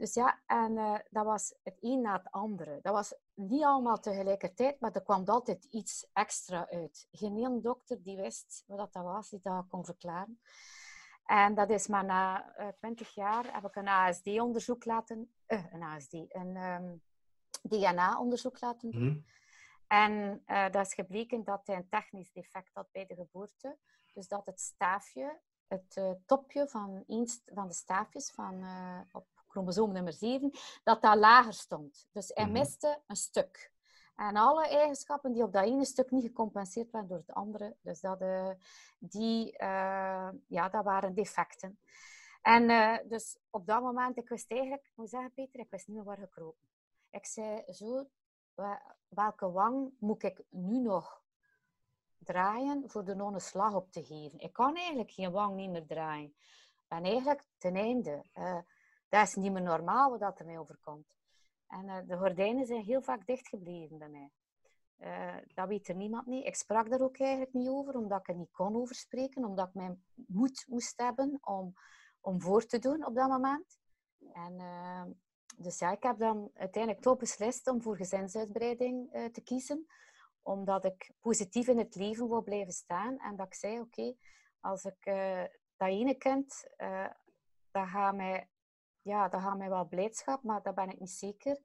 [0.00, 2.78] Dus ja, en uh, dat was het een na het andere.
[2.82, 7.08] Dat was niet allemaal tegelijkertijd, maar er kwam altijd iets extra uit.
[7.10, 10.40] Geen één dokter die wist wat dat was, die dat kon verklaren.
[11.24, 15.34] En dat is maar na uh, eh, 20 jaar heb ik een ASD-onderzoek laten...
[15.48, 16.96] Uh, een ASD, een um, ehm,
[17.62, 19.02] DNA-onderzoek laten doen.
[19.02, 19.24] Mm.
[19.86, 23.78] En dat is gebleken dat hij een technisch defect had bij de geboorte.
[24.12, 28.64] Dus dat het staafje, het topje van, een van de staafjes van,
[29.12, 30.50] op chromosoom nummer 7,
[30.84, 32.08] dat dat lager stond.
[32.12, 32.52] Dus hij mhm.
[32.52, 33.72] miste een stuk.
[34.16, 38.00] En alle eigenschappen die op dat ene stuk niet gecompenseerd werden door het andere, dus
[38.00, 38.50] dat, uh,
[38.98, 39.54] die,
[40.46, 41.78] ja, dat waren defecten.
[42.42, 42.68] En
[43.08, 46.04] dus op dat moment, ik wist eigenlijk, ik moet zeggen Peter, ik wist niet meer
[46.04, 46.68] waar gekropen.
[47.10, 48.06] Ik zei zo,
[49.08, 51.19] welke wang moet ik nu nog
[52.24, 54.38] draaien voor de non slag op te geven?
[54.38, 56.34] Ik kan eigenlijk geen wang niet meer draaien.
[56.88, 58.24] En eigenlijk ten einde
[59.10, 61.14] dat is niet meer normaal wat er mij overkomt.
[61.66, 64.30] En uh, de gordijnen zijn heel vaak dichtgebleven bij mij.
[64.98, 66.46] Uh, dat weet er niemand niet.
[66.46, 69.68] Ik sprak daar ook eigenlijk niet over, omdat ik er niet kon over spreken, omdat
[69.68, 71.74] ik mijn moed moest hebben om,
[72.20, 73.78] om voor te doen op dat moment.
[74.32, 74.56] En,
[75.56, 79.86] dus ja, ik heb dan uiteindelijk toch beslist om voor gezinsuitbreiding te kiezen,
[80.42, 83.18] omdat ik positief in het leven wil blijven staan.
[83.18, 84.14] En dat ik zei, oké,
[84.60, 85.04] als ik
[85.76, 86.68] dat ene kind,
[87.70, 88.48] dat gaat mij
[89.02, 91.58] ja, dat gaat mij wel blijdschap, maar dat ben ik niet zeker.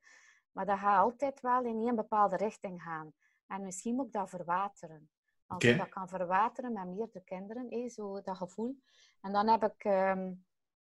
[0.52, 3.14] Maar dat gaat altijd wel in een bepaalde richting gaan.
[3.48, 5.10] En misschien moet ik dat verwateren.
[5.48, 8.80] Als ik dat kan verwateren met meerdere kinderen, hé, zo dat gevoel.
[9.22, 10.34] En dan heb ik ehm,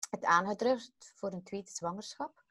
[0.09, 2.43] het aangedrukt voor een tweede zwangerschap.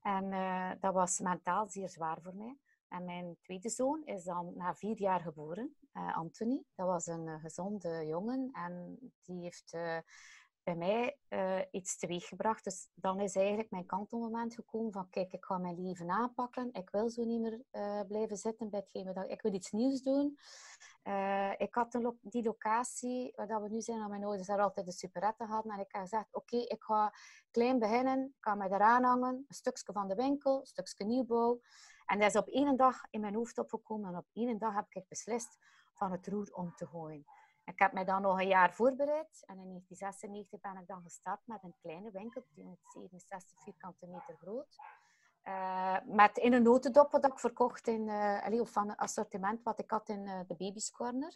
[0.00, 2.58] En uh, dat was mentaal zeer zwaar voor mij.
[2.90, 6.64] En mijn tweede zoon is dan na vier jaar geboren, uh, Anthony.
[6.74, 9.76] Dat was een uh, gezonde jongen en die heeft
[10.62, 11.18] bij mij
[11.70, 12.64] iets teweeggebracht.
[12.64, 16.72] Dus dan is eigenlijk mijn kantelmoment gekomen van kijk, ik ga mijn leven aanpakken.
[16.72, 17.64] Ik wil zo niet meer
[18.06, 20.38] blijven zitten bij hetgeen dat ik wil iets nieuws doen.
[21.56, 24.92] Ik had lo die locatie waar we nu zijn aan mijn ouders daar altijd de
[24.92, 25.72] superette hadden.
[25.72, 27.12] En ik heb gezegd, oké, ik ga
[27.50, 28.24] klein beginnen.
[28.24, 29.44] Ik ga mij eraan hangen.
[29.48, 31.60] Een stukje van de winkel, een stukje nieuwbouw.
[32.10, 34.10] En dat is op één dag in mijn hoofd opgekomen.
[34.10, 35.58] En op één dag heb ik beslist
[35.92, 37.24] van het roer om te gooien.
[37.64, 41.40] Ik heb mij dan nog een jaar voorbereid en in 1996 ben ik dan gestart
[41.44, 44.76] met een kleine winkel, 367 vierkante meter groot.
[45.44, 49.78] Uh, met in een notendop wat ik verkocht in, uh, of van een assortiment wat
[49.78, 51.34] ik had in uh, de Baby's Corner.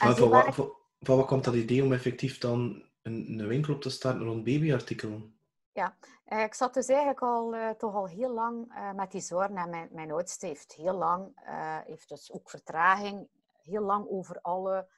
[0.00, 0.52] Maar van, wat, ik...
[0.52, 4.22] van, van wat komt dat idee om effectief dan een, een winkel op te starten
[4.22, 5.39] rond babyartikelen?
[5.80, 5.96] Ja,
[6.44, 9.56] ik zat dus eigenlijk al, toch al heel lang met die zorgen.
[9.56, 11.32] En mijn, mijn oudste heeft heel lang,
[11.86, 13.28] heeft dus ook vertraging,
[13.62, 14.88] heel lang over alle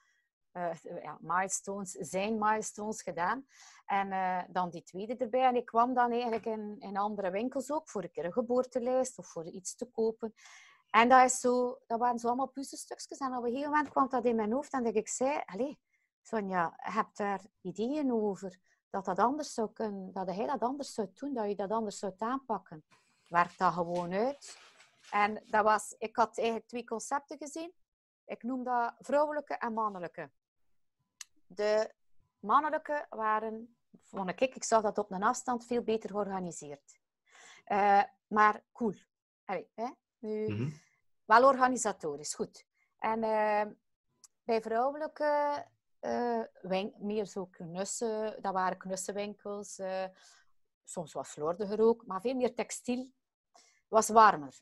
[1.02, 3.46] ja, milestones, zijn milestones gedaan.
[3.86, 4.08] En
[4.52, 5.46] dan die tweede erbij.
[5.46, 9.18] En ik kwam dan eigenlijk in, in andere winkels ook voor een keer een geboortelijst
[9.18, 10.34] of voor iets te kopen.
[10.90, 13.18] En dat, is zo, dat waren zo allemaal puzzelstukjes.
[13.18, 15.78] En op een gegeven moment kwam dat in mijn hoofd en dat ik zei, allee,
[16.22, 18.58] Sonja, je hebt daar ideeën over
[18.92, 21.98] dat dat anders zou kunnen, dat hij dat anders zou doen, dat je dat anders
[21.98, 22.84] zou aanpakken.
[23.28, 24.58] Werkt dat gewoon uit.
[25.10, 27.72] En dat was, ik had eigenlijk twee concepten gezien.
[28.24, 30.30] Ik noem dat vrouwelijke en mannelijke.
[31.46, 31.94] De
[32.38, 37.00] mannelijke waren, vond ik, ik zag dat op een afstand veel beter georganiseerd.
[37.66, 38.94] Uh, maar cool.
[39.44, 39.88] Allee, hè?
[40.18, 40.80] Nu, mm -hmm.
[41.24, 42.66] Wel organisatorisch, goed.
[42.98, 43.72] En uh,
[44.42, 45.64] bij vrouwelijke
[46.98, 49.80] meer zo knussen, dat waren knussenwinkels.
[50.84, 53.10] soms was slordiger ook, maar veel meer textiel.
[53.88, 54.60] was warmer.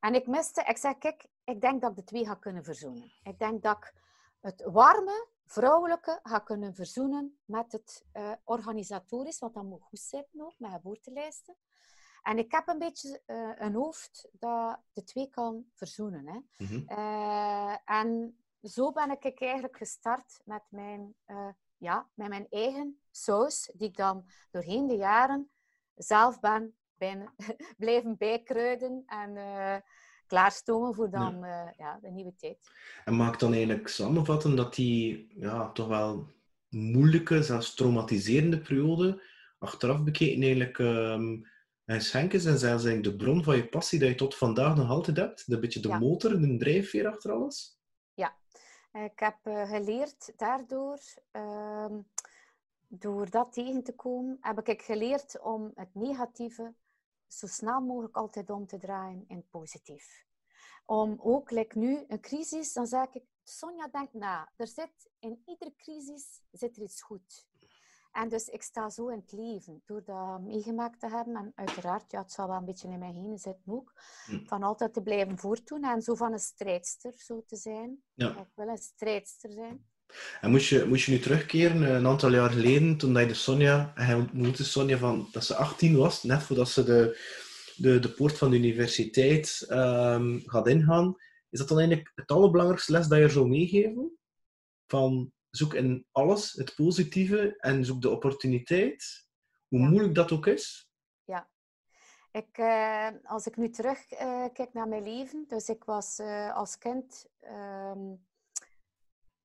[0.00, 3.12] En ik miste, ik zei, kijk, ik denk dat ik de twee ga kunnen verzoenen.
[3.22, 3.94] Ik denk dat ik
[4.40, 10.40] het warme vrouwelijke gaan kunnen verzoenen met het uh, organisatorisch, want dat moet goed zitten
[10.40, 11.56] ook, met geboortelijsten.
[12.22, 16.26] En ik heb een beetje uh, een hoofd dat de twee kan verzoenen.
[16.26, 16.64] Hè.
[16.64, 16.82] Mhm.
[16.88, 21.14] Uh, en zo ben ik eigenlijk gestart met mijn,
[21.76, 25.50] ja, met mijn eigen saus, die ik dan doorheen de jaren
[25.94, 27.34] zelf ben ben,
[27.76, 29.36] blijven bijkruiden en
[30.26, 31.74] klaarstomen voor dan ja.
[31.76, 31.98] ja.
[32.02, 32.58] de nieuwe tijd.
[33.04, 36.32] En maakt dan eigenlijk samenvatten dat die ja, toch wel
[36.68, 39.22] moeilijke, zelfs traumatiserende periode
[39.58, 41.46] achteraf bekeken eigenlijk um,
[41.84, 44.76] een schenk is en zelfs eigenlijk de bron van je passie dat je tot vandaag
[44.76, 45.44] nog altijd hebt?
[45.46, 45.98] Een beetje de Ja.
[45.98, 47.78] motor, de drijfveer achter alles?
[48.94, 52.00] Ja, ik heb eh, geleerd daardoor, ehm,
[52.88, 56.74] door dat tegen te komen, heb ik geleerd om het negatieve
[57.26, 60.26] zo snel mogelijk altijd om te draaien in positief.
[60.86, 64.52] Om ook, like nu, een crisis, dan zeg ik, Sonja, denk na.
[64.56, 67.46] Er zit, in iedere crisis zit er iets goed.
[68.14, 71.36] En dus ik sta zo in het leven, door dat meegemaakt te hebben.
[71.36, 73.92] En uiteraard, ja, het zal wel een beetje in mijn heen zitten ook.
[74.26, 74.44] Hm.
[74.44, 78.02] Van altijd te blijven voortdoen en zo van een strijdster zo te zijn.
[78.12, 78.30] Ja.
[78.30, 79.86] Ik wil een strijdster zijn.
[80.40, 83.28] En moest je, moest je nu terugkeren, eh, een aantal jaar geleden, toen dat je
[83.28, 87.18] de Sonja, hij ontmoette Sonja van dat ze 18 was, net voordat ze de,
[87.76, 91.16] de, de poort van de universiteit ehm, gaat ingaan.
[91.50, 94.18] Is dat dan eigenlijk het allerbelangrijkste les dat je zou meegeven?
[94.86, 99.26] Van zoek in alles het positieve en zoek de opportuniteit,
[99.68, 99.88] hoe Ja.
[99.88, 100.88] moeilijk dat ook is.
[102.34, 106.54] Ik, eh, als ik nu terug eh, kijk naar mijn leven, dus ik was eh,
[106.54, 108.14] als kind, ehm,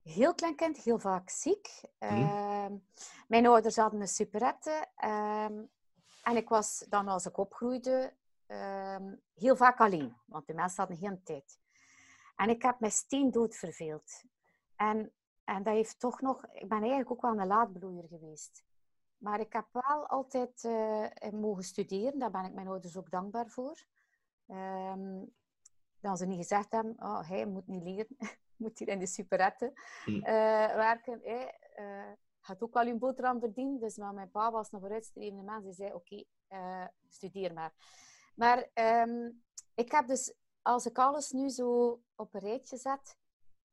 [0.02, 1.80] heel klein kind, heel vaak ziek.
[1.98, 2.76] Ehm,
[3.28, 4.86] mijn ouders hadden een superette.
[4.96, 5.62] ehm,
[6.22, 8.14] en ik was dan, als ik opgroeide,
[9.34, 11.58] heel vaak alleen, want de mensen hadden geen tijd.
[12.36, 14.22] En ik heb me steendood verveeld.
[14.76, 15.12] En,
[15.50, 18.64] en dat heeft toch nog, ik ben eigenlijk ook wel een laadbloeier geweest.
[19.16, 22.18] Maar ik heb wel altijd eh, mogen studeren.
[22.18, 23.84] Daar ben ik mijn ouders ook dankbaar voor.
[24.46, 25.24] Ehm,
[26.00, 28.16] dat ze niet gezegd hebben, oh, hij moet niet leren.
[28.56, 29.72] moet hier in de superette
[30.04, 30.22] Hm.
[30.22, 31.20] eh, werken.
[31.22, 33.80] Hij eh, gaat ook wel een boterham verdienen.
[33.80, 35.64] Dus maar mijn pa was een vooruitstrevende mens.
[35.64, 37.72] Die zei, oké, eh, studeer maar.
[38.34, 39.30] Maar ehm,
[39.74, 43.18] ik heb dus, als ik alles nu zo op een rijtje zet,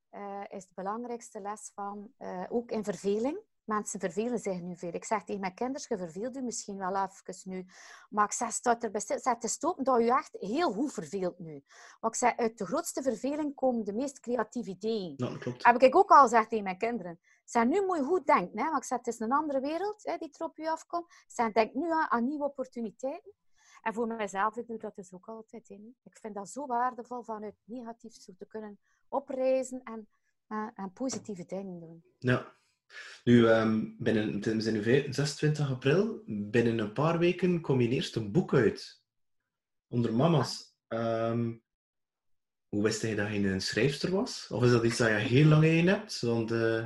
[0.09, 3.39] eh, is de belangrijkste les van, eh, ook in verveling.
[3.63, 4.93] Mensen vervelen zich nu veel.
[4.93, 7.65] Ik zeg tegen mijn kinderen, je verveelt u misschien wel even nu.
[8.09, 11.39] Maar ik zeg, staat er best, zeg, het is dat je echt heel goed verveelt
[11.39, 11.63] nu.
[11.99, 15.13] Maar ik zeg, uit de grootste verveling komen de meest creatieve ideeën.
[15.17, 15.65] Ja, dat klopt.
[15.65, 17.19] Heb ik ook al gezegd tegen mijn kinderen.
[17.43, 18.59] Zeg, nu moet je goed denken.
[18.59, 18.65] Hè?
[18.65, 21.05] Want ik zeg, het is een andere wereld hè, die er op je afkomt.
[21.05, 23.33] Ik zeg, denk nu aan, aan nieuwe opportuniteiten.
[23.81, 25.67] En voor mijzelf, ik doe dat dus ook altijd.
[25.67, 25.75] Hè.
[26.03, 30.07] Ik vind dat zo waardevol vanuit negatief zo te kunnen opreizen en,
[30.47, 32.03] en, en positieve dingen doen.
[32.17, 32.55] Ja.
[33.23, 34.39] Nu, ehm, binnen,
[34.73, 36.21] nu vij- 26 april.
[36.25, 39.03] Binnen een paar weken kom je eerst een boek uit.
[39.87, 40.75] Onder mama's.
[40.87, 41.55] Ehm,
[42.67, 44.47] hoe wist je dat je een schrijfster was?
[44.51, 46.21] Of is dat iets dat je heel lang in hebt?
[46.21, 46.85] Want, eh,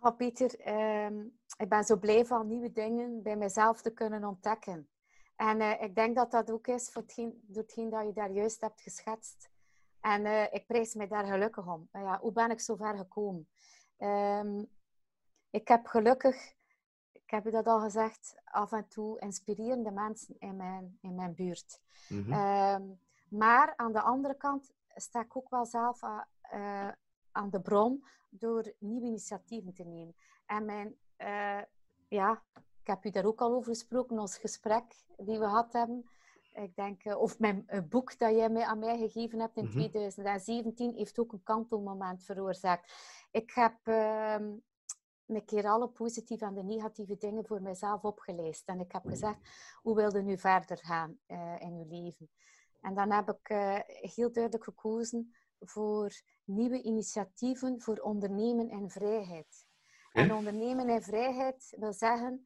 [0.00, 1.20] Oh, Pieter, ehm,
[1.58, 4.88] ik ben zo blij van nieuwe dingen bij mezelf te kunnen ontdekken.
[5.36, 8.30] En eh, ik denk dat dat ook is voor hetgeen, door hetgeen dat je daar
[8.30, 9.50] juist hebt geschetst.
[10.06, 11.88] En eh, ik prijs mij daar gelukkig om.
[11.92, 13.48] Maar ja, hoe ben ik zo ver gekomen?
[13.96, 14.64] Ehm,
[15.50, 16.54] ik heb gelukkig,
[17.12, 21.34] ik heb je dat al gezegd, af en toe inspirerende mensen in mijn, in mijn
[21.34, 21.80] buurt.
[22.08, 22.32] mhm.
[22.32, 22.82] Ehm,
[23.28, 26.88] maar aan de andere kant sta ik ook wel zelf a- eh,
[27.32, 30.14] aan de bron door nieuwe initiatieven te nemen.
[30.46, 31.62] En mijn, eh,
[32.08, 32.42] ja,
[32.80, 34.84] ik heb u daar ook al over gesproken, ons gesprek
[35.16, 36.08] die we gehad hebben.
[36.56, 39.64] Ik denk, eh, of mijn eh, boek dat jij mij, aan mij gegeven hebt in
[39.64, 39.72] Mhm.
[39.72, 42.92] 2017 heeft ook een kantelmoment veroorzaakt.
[43.30, 44.52] Ik heb ehm,
[45.26, 48.68] een keer alle positieve en de negatieve dingen voor mezelf opgeleist.
[48.68, 49.38] En ik heb gezegd,
[49.82, 52.30] hoe wil je nu verder gaan eh, in je leven?
[52.80, 53.48] En dan heb ik
[54.14, 59.66] heel duidelijk gekozen voor nieuwe initiatieven voor ondernemen en vrijheid.
[60.12, 62.42] En ondernemen en vrijheid wil zeggen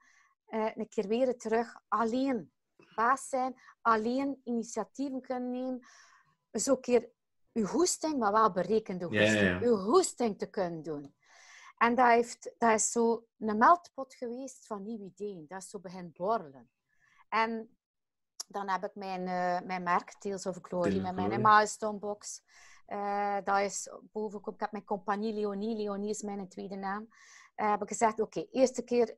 [0.48, 2.52] een keer weer terug alleen
[2.94, 5.86] baas zijn, alleen initiatieven kunnen nemen,
[6.52, 7.10] zo een keer
[7.52, 9.60] uw hoesting, maar wel berekende hoesting, ja, ja.
[9.60, 11.14] uw hoesting te kunnen doen.
[11.76, 15.44] En dat, heeft, dat is zo een meldpot geweest van nieuwe ideeën.
[15.48, 16.70] Dat is zo begin borrelen.
[17.28, 17.76] En
[18.48, 22.42] dan heb ik mijn, eh, mijn merk, Tales of Glory, Tales met mijn milestone box.
[22.86, 27.08] Eh, dat is boven, ik heb mijn compagnie Leonie, Leonie is mijn tweede naam.
[27.54, 29.16] Eh, heb ik gezegd, oké, eerste keer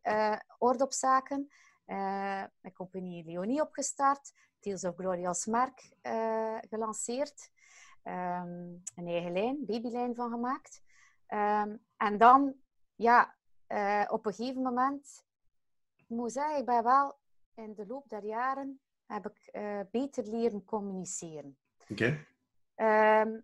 [0.58, 1.48] orde op zaken.
[1.92, 4.32] Eh, mijn compagnie Leonie opgestart.
[4.60, 7.50] Tales of Glory als merk eh, gelanceerd.
[8.02, 10.82] Ehm, een eigen lijn, babylijn van gemaakt.
[11.26, 12.54] Ehm, en dan,
[12.94, 13.34] ja,
[13.68, 15.24] uh, op een gegeven moment,
[15.96, 17.18] ik moet zeggen, ik ben wel
[17.54, 19.52] in de loop der jaren heb ik
[19.90, 21.58] beter leren communiceren.
[21.88, 21.92] Oké.
[21.92, 22.26] Okay.
[22.74, 23.40] Ehm,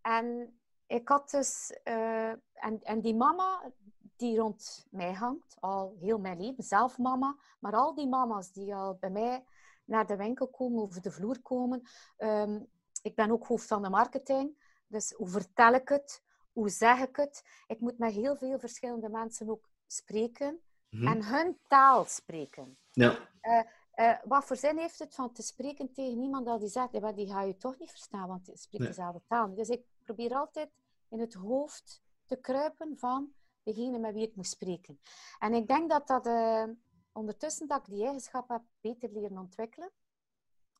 [0.00, 3.72] en ik had dus, en, en die mama
[4.18, 8.74] die rond mij hangt, al heel mijn leven, zelf mama, maar al die mama's die
[8.74, 9.44] al bij mij
[9.84, 11.82] naar de winkel komen, over de vloer komen.
[12.18, 12.68] Um,
[13.02, 16.22] ik ben ook hoofd van de marketing, dus hoe vertel ik het?
[16.52, 17.44] Hoe zeg ik het?
[17.66, 21.08] Ik moet met heel veel verschillende mensen ook spreken mm -hmm.
[21.08, 22.78] en hun taal spreken.
[22.90, 23.28] Ja.
[23.42, 23.62] Uh,
[23.96, 27.26] uh, wat voor zin heeft het van te spreken tegen iemand dat die zegt, die
[27.26, 28.94] ga je toch niet verstaan, want die spreekt nee.
[28.94, 29.54] dezelfde taal.
[29.54, 30.70] Dus ik probeer altijd
[31.08, 33.32] in het hoofd te kruipen van
[33.74, 35.00] degene met wie ik moet spreken.
[35.38, 36.64] En ik denk dat dat uh,
[37.12, 39.90] ondertussen dat ik die eigenschap heb beter leren ontwikkelen.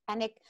[0.05, 0.41] En ik,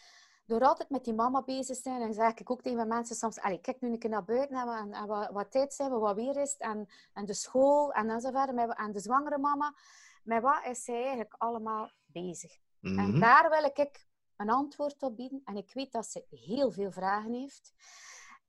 [0.47, 3.17] door altijd met die mama bezig te zijn, en zeg ik ook tegen mijn mensen
[3.17, 5.91] soms, allee, kijk nu een keer naar buiten en, en, en wat, wat, tijd zijn
[5.91, 9.75] we, wat weer is en, en de school en enzovoort, en de zwangere mama.
[10.23, 12.59] Met wat is zij eigenlijk allemaal bezig?
[12.81, 12.99] Mm -hmm.
[12.99, 15.43] En daar wil ik een antwoord op bieden.
[15.45, 17.75] En ik weet dat ze heel veel vragen heeft.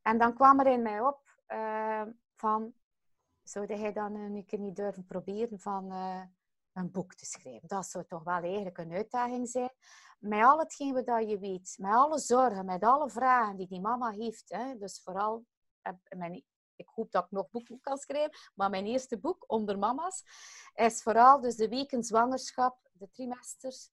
[0.01, 2.01] En dan kwam er in mij op uh,
[2.35, 2.73] van,
[3.49, 6.21] zou hij dan een keer niet durven proberen van uh,
[6.73, 7.67] een boek te schrijven?
[7.67, 9.71] Dat zou toch wel eigenlijk een uitdaging zijn.
[10.19, 14.11] Met al hetgeen wat je weet, met alle zorgen, met alle vragen die die mama
[14.11, 14.49] heeft.
[14.49, 15.45] Hè, dus vooral,
[16.17, 16.43] mijn,
[16.75, 20.23] ik hoop dat ik nog boeken kan schrijven, maar mijn eerste boek, Onder Mama's,
[20.73, 23.89] is vooral dus de weken zwangerschap, de trimesters,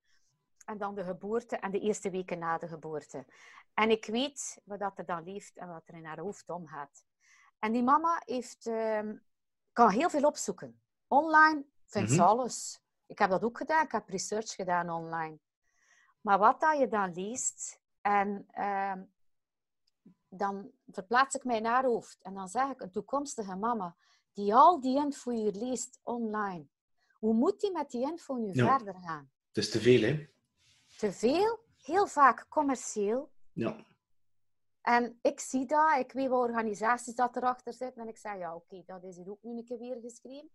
[0.64, 3.26] en dan de geboorte en de eerste weken na de geboorte.
[3.74, 7.04] En ik weet wat er dan leeft en wat er in haar hoofd omgaat.
[7.58, 9.10] En die mama heeft, uh,
[9.76, 10.80] kan heel veel opzoeken.
[11.06, 12.26] Online vindt mm -hmm.
[12.26, 12.80] alles.
[13.06, 13.84] Ik heb dat ook gedaan.
[13.84, 15.38] Ik heb research gedaan online.
[16.20, 18.92] Maar wat dat je dan leest, en uh,
[20.28, 22.22] dan verplaats ik mij naar hoofd.
[22.22, 23.96] En dan zeg ik, een toekomstige mama,
[24.32, 26.66] die al die info hier leest online.
[27.12, 28.76] Hoe moet die met die info nu ja.
[28.76, 29.30] verder gaan?
[29.48, 30.28] Het is te veel, hè?
[30.96, 33.30] Te veel, heel vaak commercieel.
[33.52, 33.84] Ja.
[34.86, 38.02] En ik zie dat, ik weet wat organisaties dat erachter zitten.
[38.02, 40.50] En ik zeg, ja, oké, dat is hier ook nu een keer weer geschreven.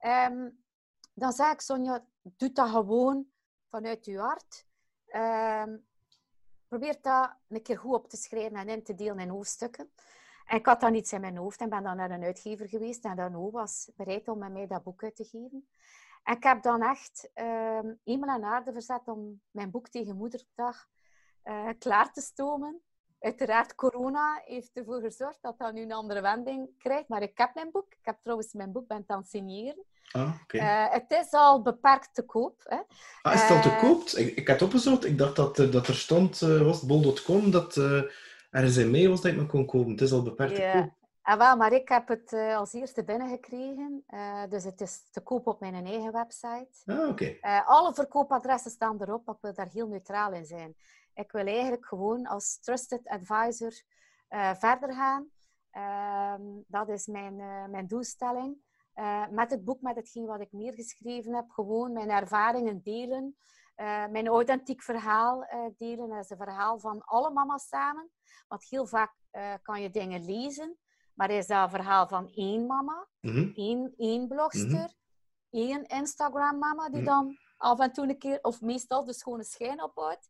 [0.00, 0.64] Um,
[1.14, 3.26] dan zeg ik, Sonja, doe dat gewoon
[3.68, 4.66] vanuit je hart.
[5.14, 5.86] Um,
[6.68, 9.90] probeer dat een keer goed op te schrijven en in te delen in hoofdstukken.
[10.46, 13.04] En ik had dan iets in mijn hoofd en ben dan naar een uitgever geweest.
[13.04, 15.68] En dan was bereid om met mij dat boek uit te geven.
[16.22, 20.88] En ik heb dan echt uh, hemel en aarde verzet om mijn boek tegen Moederdag
[21.44, 22.82] uh, klaar te stomen.
[23.20, 27.08] Uiteraard, corona heeft ervoor gezorgd dat dat nu een andere wending krijgt.
[27.08, 27.86] Maar ik heb mijn boek.
[27.90, 29.84] Ik heb trouwens mijn boek ben aan het signeren.
[30.12, 30.60] Ah, okay.
[30.60, 32.60] uh, het is al beperkt te koop.
[32.64, 32.78] Hè.
[33.22, 34.08] Ah, is het al te koop?
[34.08, 35.04] Ik, ik had opgezocht.
[35.04, 38.12] Ik dacht dat, dat er stond, was bol.com, dat er
[38.50, 39.90] eens in mee was dat ik me kon kopen.
[39.90, 40.96] Het is al beperkt te koop.
[41.28, 44.04] Ah, wel, maar ik heb het uh, als eerste binnengekregen.
[44.10, 46.68] Uh, dus het is te koop op mijn eigen website.
[46.86, 47.08] Ah, oké.
[47.08, 47.38] Okay.
[47.42, 50.74] Uh, alle verkoopadressen staan erop, ik wil daar heel neutraal in zijn.
[51.18, 53.72] Ik wil eigenlijk gewoon als trusted advisor
[54.54, 55.30] verder gaan.
[55.70, 57.36] Ehm, dat is mijn,
[57.70, 58.66] mijn doelstelling.
[59.30, 63.36] met het boek, met hetgeen wat ik neergeschreven heb, gewoon mijn ervaringen delen.
[64.10, 66.08] mijn authentiek verhaal delen.
[66.08, 68.10] Dat is een verhaal van alle mama's samen.
[68.48, 69.14] Want heel vaak
[69.62, 70.78] kan je dingen lezen.
[71.18, 73.52] Maar is dat een verhaal van één mama, mm -hmm.
[73.54, 74.90] één, één blogster, mm -hmm.
[75.50, 77.04] één Instagram-mama die Mhm.
[77.10, 80.28] dan af en toe een keer, of meestal de schone schijn ophoudt.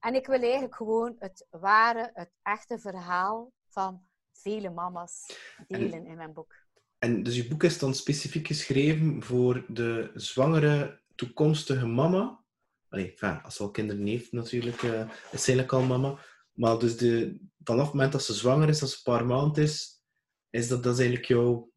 [0.00, 5.36] En ik wil eigenlijk gewoon het ware, het echte verhaal van vele mama's
[5.66, 6.54] delen in mijn boek.
[6.98, 12.44] En dus je boek is dan specifiek geschreven voor de zwangere toekomstige mama.
[12.88, 16.18] Allee, enfin, als ze al kinderen heeft natuurlijk, uh, is ze eigenlijk al mama.
[16.52, 19.62] Maar dus de, vanaf het moment dat ze zwanger is, als ze een paar maanden
[19.62, 20.04] is,
[20.50, 21.70] is dat, dat is eigenlijk jouw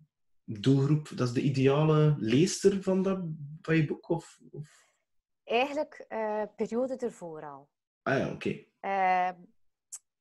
[0.44, 3.20] doelgroep, dat is de ideale leester van, dat,
[3.62, 4.10] van je boek?
[4.10, 4.88] Of, of?
[5.44, 7.70] Eigenlijk uh, periode ervoor al.
[8.04, 8.34] Ah ja, oké.
[8.34, 8.68] Okay.
[8.82, 9.42] Uh,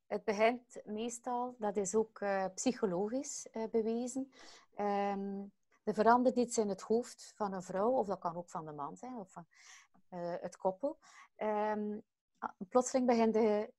[0.06, 4.32] het begint meestal, dat is ook uh, psychologisch bewezen.
[4.76, 5.52] Um,
[5.84, 8.72] er verandert iets in het hoofd van een vrouw, of dat kan ook van de
[8.72, 9.46] man zijn, of van
[10.40, 10.98] het koppel.
[11.36, 12.02] Um,
[12.68, 13.72] plotseling begint de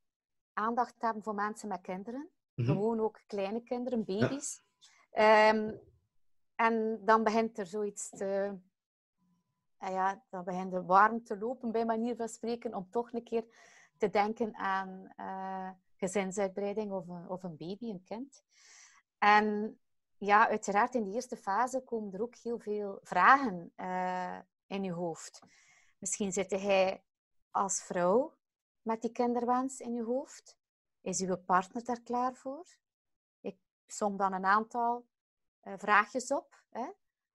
[0.53, 2.29] aandacht te hebben voor mensen met kinderen.
[2.53, 2.73] Mm -hmm.
[2.73, 4.63] Gewoon ook kleine kinderen, baby's.
[5.11, 5.49] Ja.
[5.49, 5.79] Um,
[6.55, 8.57] en dan begint er zoiets te...
[9.79, 13.45] Ja, dan begint de warm te lopen, bij manier van spreken, om toch een keer
[14.03, 18.43] te denken aan uh, gezinsuitbreiding of een, of een baby, een kind.
[19.17, 19.79] En
[20.17, 24.91] ja, uiteraard in de eerste fase komen er ook heel veel vragen uh, in je
[24.91, 25.39] hoofd.
[25.97, 27.03] Misschien zit hij
[27.51, 28.33] als vrouw
[28.81, 30.57] met die kinderwens in je hoofd.
[31.01, 32.77] Is uw partner daar klaar voor?
[33.41, 35.05] Ik som dan een aantal
[35.61, 36.63] vraagjes op.
[36.69, 36.89] Hè?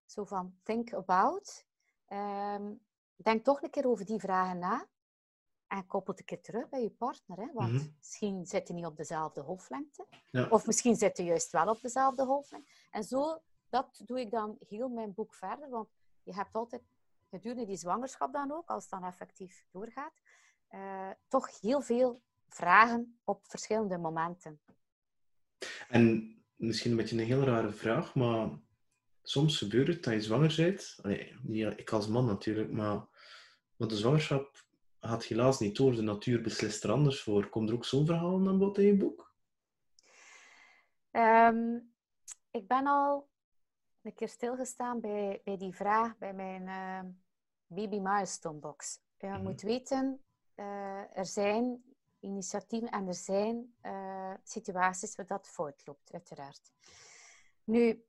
[0.05, 1.67] Zo van think about.
[2.07, 2.75] Ehm,
[3.17, 4.89] denk toch een keer over die vragen na.
[5.69, 7.39] En koppel het een keer terug bij je partner.
[7.39, 7.53] Hè?
[7.53, 7.85] Want Mhm.
[7.99, 10.07] misschien zit je niet op dezelfde golflengte.
[10.31, 10.49] Ja.
[10.49, 12.71] Of misschien zit je juist wel op dezelfde golflengte.
[12.91, 15.71] En zo, dat doe ik dan heel mijn boek verder.
[15.71, 15.89] Want
[16.23, 16.83] je hebt altijd
[17.31, 20.13] gedurende die zwangerschap dan ook, als het dan effectief doorgaat,
[20.69, 24.61] eh, toch heel veel vragen op verschillende momenten.
[25.89, 28.51] En misschien een beetje een heel rare vraag, maar
[29.23, 30.99] soms gebeurt het dat je zwanger bent.
[31.03, 31.37] Allee,
[31.77, 33.07] ik als man natuurlijk, maar,
[33.77, 34.67] maar de zwangerschap
[35.01, 35.95] gaat helaas niet door.
[35.95, 37.49] De natuur beslist er anders voor.
[37.49, 39.33] Komt er ook zo'n verhaal aan bod in je boek?
[41.11, 41.79] Ehm,
[42.51, 43.29] ik ben al
[44.03, 47.11] een keer stilgestaan bij, bij die vraag bij mijn ehm,
[47.67, 49.01] baby milestone box.
[49.19, 49.43] Je Mhm.
[49.43, 50.25] moet weten,
[50.55, 51.83] eh, er zijn
[52.21, 56.73] initiatieven en er zijn eh, situaties waar dat voortloopt, uiteraard.
[57.65, 58.05] Nu,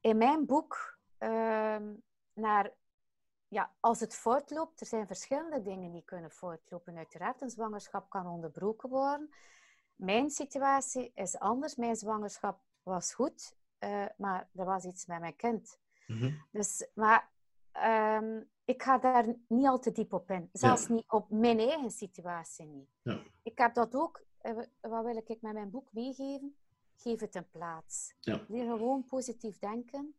[0.00, 1.94] in mijn boek, ehm,
[2.32, 2.72] naar,
[3.52, 6.96] ja, als het voortloopt, er zijn verschillende dingen die kunnen voortlopen.
[6.96, 9.34] Uiteraard, een zwangerschap kan onderbroken worden.
[9.96, 11.76] Mijn situatie is anders.
[11.76, 15.78] Mijn zwangerschap was goed, eh, maar er was iets met mijn kind.
[16.06, 16.32] Mhm.
[16.50, 17.30] Dus, maar
[17.72, 20.48] ehm, ik ga daar niet al te diep op in.
[20.52, 22.88] Zelfs niet op mijn eigen situatie niet.
[23.02, 23.18] Ja.
[23.42, 26.56] Ik heb dat ook, eh, wat wil ik met mijn boek meegeven?
[26.96, 28.14] Geef het een plaats.
[28.20, 28.40] Ja.
[28.48, 30.14] Leer gewoon positief denken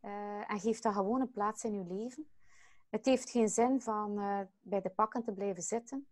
[0.00, 2.28] eh, en geef dat gewoon een plaats in je leven.
[2.94, 6.06] Het heeft geen zin van eh, bij de pakken te blijven zitten.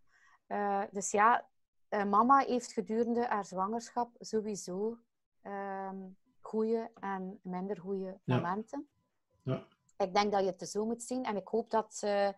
[0.47, 1.47] Eh, dus ja,
[1.89, 4.97] eh, mama heeft gedurende haar zwangerschap sowieso
[5.41, 5.97] ehm
[6.39, 8.35] goede en minder goede Ja.
[8.35, 8.87] momenten.
[9.43, 9.67] Ja.
[9.97, 12.33] Ik denk dat je het er zo moet zien en ik hoop dat ze,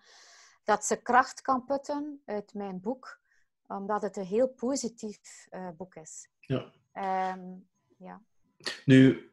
[0.63, 3.19] dat ze kracht kan putten uit mijn boek,
[3.67, 6.29] omdat het een heel positief boek is.
[6.39, 6.71] Ja.
[6.91, 7.55] Ehm,
[7.97, 8.21] ja.
[8.85, 9.31] Nu,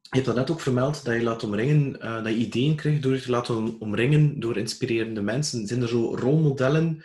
[0.00, 3.02] je hebt dat net ook vermeld dat je laat omringen, eh, dat je ideeën krijgt
[3.02, 5.66] door je te laten omringen door inspirerende mensen.
[5.66, 7.04] Zijn er zo rolmodellen,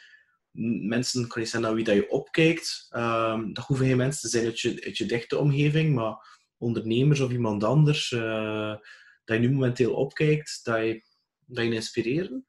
[0.88, 2.88] mensen, kan je zeggen, naar wie dat je opkijkt?
[2.89, 7.20] Ehm, dat hoeven geen mensen te zijn uit je, uit je dichte omgeving, maar ondernemers
[7.20, 8.76] of iemand anders, eh,
[9.24, 11.04] dat je nu momenteel opkijkt, dat je,
[11.46, 12.46] dat je inspireren?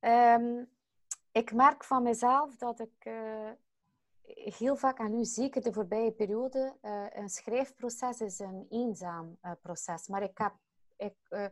[0.00, 0.64] Ehm,
[1.32, 3.50] ik merk van mezelf dat ik eh,
[4.34, 9.52] heel vaak, en nu zeker de voorbije periode, eh, een schrijfproces is een eenzaam eh,
[9.60, 10.08] proces.
[10.08, 10.54] Maar ik heb
[11.28, 11.50] eh,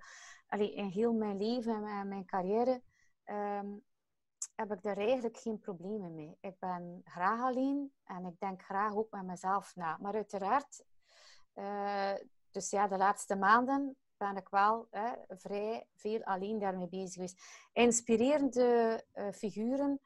[0.76, 2.82] in heel mijn leven en mijn, carrière
[3.24, 3.68] ehm,
[4.54, 6.36] heb ik daar eigenlijk geen problemen mee.
[6.40, 9.98] Ik ben graag alleen en ik denk graag ook met mezelf na.
[10.00, 10.84] Maar uiteraard,
[12.50, 17.42] dus ja, de laatste maanden ben ik wel hè, vrij veel alleen daarmee bezig geweest.
[17.72, 20.00] Inspirerende figuren,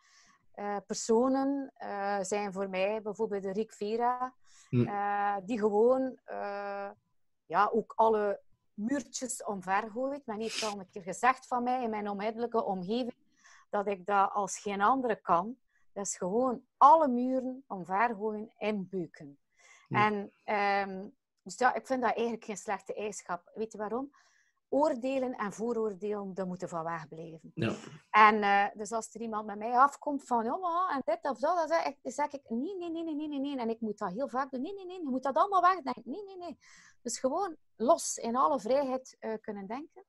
[0.55, 4.35] eh, personen eh, zijn voor mij bijvoorbeeld de Rick Vera,
[4.69, 4.87] Hm.
[4.87, 6.19] eh, die gewoon
[7.47, 8.41] ja, ook alle
[8.75, 10.27] muurtjes omvergooit.
[10.27, 13.15] Men heeft al een keer gezegd van mij in mijn onmiddellijke omgeving
[13.71, 15.57] dat ik dat als geen andere kan.
[15.93, 19.39] Dat is gewoon alle muren omvergooien en buiken.
[19.89, 19.95] Hm.
[19.95, 21.09] En ehm,
[21.43, 23.51] dus ja, ik vind dat eigenlijk geen slechte eigenschap.
[23.55, 24.13] Weet je waarom?
[24.75, 27.53] Oordelen en vooroordelen, dat moeten van wegblijven.
[27.55, 27.75] Ja.
[28.11, 31.39] En uh, dus als er iemand met mij afkomt van, ja, maar, en dit of
[31.39, 33.59] dat, dan zeg ik, zeg ik nee, nee, nee, nee, nee, nee.
[33.59, 34.63] En ik moet dat heel vaak doen.
[34.63, 36.03] Nee, nee, nee, je moet dat allemaal wegdenken.
[36.05, 36.59] Nee, nee, nee.
[37.03, 40.05] Dus gewoon los, in alle vrijheid uh, kunnen denken.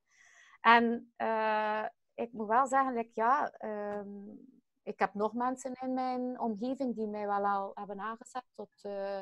[0.61, 3.53] En uh, ik moet wel zeggen, dat ik, ja,
[3.97, 4.49] um,
[4.83, 9.21] ik heb nog mensen in mijn omgeving die mij wel al hebben aangezet tot, uh,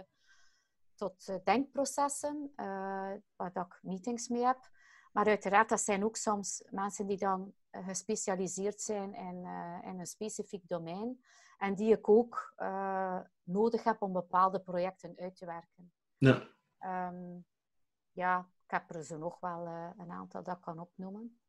[0.95, 2.53] tot denkprocessen,
[3.35, 4.71] waar ik meetings mee heb.
[5.13, 10.05] Maar uiteraard, dat zijn ook soms mensen die dan gespecialiseerd zijn in, uh, in een
[10.05, 11.23] specifiek domein.
[11.57, 15.91] En die ik ook uh, nodig heb om bepaalde projecten uit te werken.
[16.17, 16.47] Ja.
[17.09, 17.45] Um,
[18.11, 21.39] ja, ik heb er zo nog wel uh, een aantal dat ik kan opnoemen.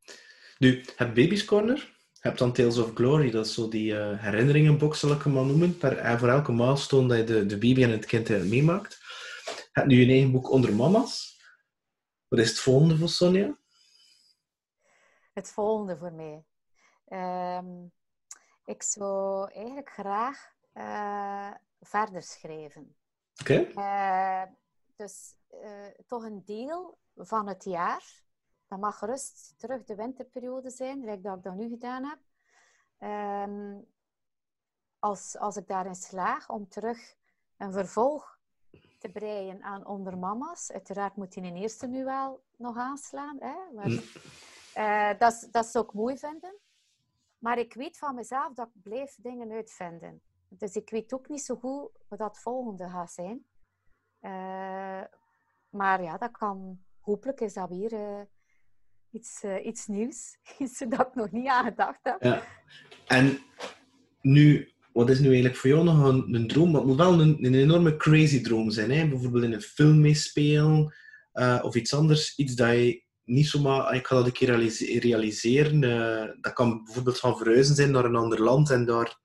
[0.57, 1.93] Nu, het Baby's Corner.
[2.11, 5.45] Je hebt dan Tales of Glory, dat is zo die herinneringenbox, zal ik hem maar
[5.45, 5.77] noemen.
[5.77, 8.97] Per, en voor elke milestone dat je de, de baby en het kind meemaakt.
[9.45, 11.34] Je hebt nu je eigen boek Onder Mama's.
[12.35, 13.57] Wat is het volgende voor Sonja?
[15.33, 16.45] Het volgende voor mij.
[17.59, 17.91] Um,
[18.65, 22.95] ik zou eigenlijk graag uh, verder schrijven.
[23.41, 23.67] Oké.
[23.71, 24.45] Okay.
[24.45, 24.51] Uh,
[24.95, 28.23] dus uh, toch een deel van het jaar.
[28.67, 32.19] Dat mag gerust terug de winterperiode zijn, gelijk dat ik dat nu gedaan heb.
[33.49, 33.87] Um,
[34.99, 37.15] als, als ik daarin slaag om terug
[37.57, 38.34] een vervolg
[39.05, 40.71] te breien aan Onder Mama's.
[40.71, 43.37] Uiteraard moet hij in eerste nu wel nog aanslaan.
[43.39, 43.55] Hè?
[43.73, 44.01] Maar, mm.
[44.77, 46.59] uh, dat, dat zou ik mooi vinden.
[47.37, 50.21] Maar ik weet van mezelf dat ik blijf dingen uitvinden.
[50.49, 53.45] Dus ik weet ook niet zo goed wat dat volgende gaat zijn.
[54.21, 55.03] Uh,
[55.69, 56.83] maar ja, dat kan...
[56.99, 58.21] Hopelijk is dat weer uh,
[59.09, 60.37] iets, iets nieuws.
[60.57, 62.23] Iets dat ik nog niet aan gedacht heb.
[62.23, 62.43] Ja.
[63.07, 63.37] En
[64.21, 66.75] nu, wat is nu eigenlijk voor jou nog een, droom?
[66.75, 68.91] Het moet wel een, enorme crazy droom zijn.
[68.91, 69.07] Hè?
[69.07, 70.95] Bijvoorbeeld in een film meespelen
[71.33, 72.35] uh, of iets anders.
[72.35, 75.81] Iets dat je niet zomaar, ah, ik ga dat een keer realiseren.
[75.81, 79.19] Uh, dat kan bijvoorbeeld van verhuizen zijn naar een ander land en daar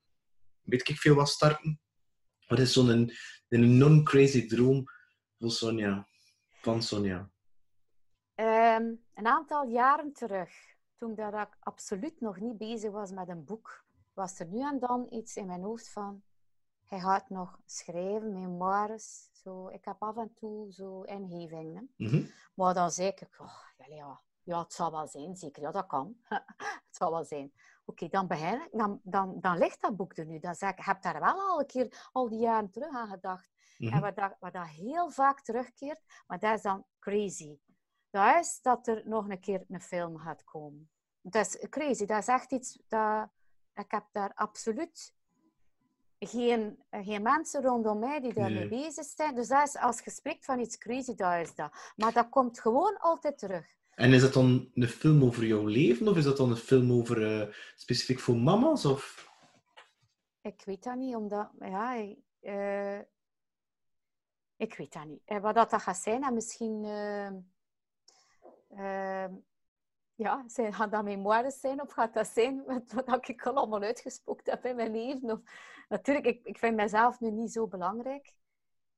[0.63, 1.81] weet ik veel wat starten.
[2.47, 3.13] Wat is zo'n een,
[3.49, 4.85] een enorm crazy droom
[5.39, 6.07] van Sonja?
[6.61, 7.31] Van Sonja?
[8.35, 10.51] Um, een aantal jaren terug,
[10.97, 13.85] toen dat ik absoluut nog niet bezig was met een boek,
[14.21, 16.23] was er nu en dan iets in mijn hoofd van,
[16.85, 19.29] hij gaat nog schrijven, memoires.
[19.33, 21.95] Zo, ik heb af en toe zo ingevingen.
[21.97, 22.31] Mm -hmm.
[22.55, 25.63] Maar dan zei ik, oh, ja, ja, het zal wel zijn, zeker.
[25.63, 26.17] Ja, dat kan.
[26.87, 27.53] het zal wel zijn.
[27.85, 28.69] Oké, dan begin ik.
[28.73, 30.39] Dan, dan, dan ligt dat boek er nu.
[30.39, 33.09] Dan zeg ik, ik heb daar wel al een keer al die jaren terug aan
[33.09, 33.49] gedacht.
[33.79, 34.01] En mhm.
[34.01, 37.59] wat dat, wat dat heel vaak terugkeert, maar dat is dan crazy.
[38.11, 40.91] Dat is dat er nog een keer een film gaat komen.
[41.21, 42.07] Dat is crazy.
[42.07, 43.29] Dat is echt iets dat...
[43.81, 45.15] Ik heb daar absoluut
[46.19, 48.83] geen, geen mensen rondom mij die daarmee nee.
[48.83, 49.35] bezig zijn.
[49.35, 51.93] Dus dat is, als je spreekt van iets crazy, dat is dat.
[51.97, 53.67] Maar dat komt gewoon altijd terug.
[53.95, 56.93] En is dat dan een film over jouw leven of is dat dan een film
[56.93, 58.85] over uh, specifiek voor mama's?
[58.85, 59.29] Of?
[60.43, 62.99] Ik weet dat niet, omdat ja, ik, uh,
[64.57, 65.23] ik weet dat niet.
[65.27, 66.85] Uh, wat dat, dat gaat zijn, en misschien
[70.21, 73.83] ja, zijn, gaan dat memoires zijn of gaat dat zijn wat, wat ik al allemaal
[73.83, 75.31] uitgespookt heb in mijn leven?
[75.31, 75.41] Of,
[75.89, 78.35] natuurlijk, ik, ik vind mezelf nu niet zo belangrijk.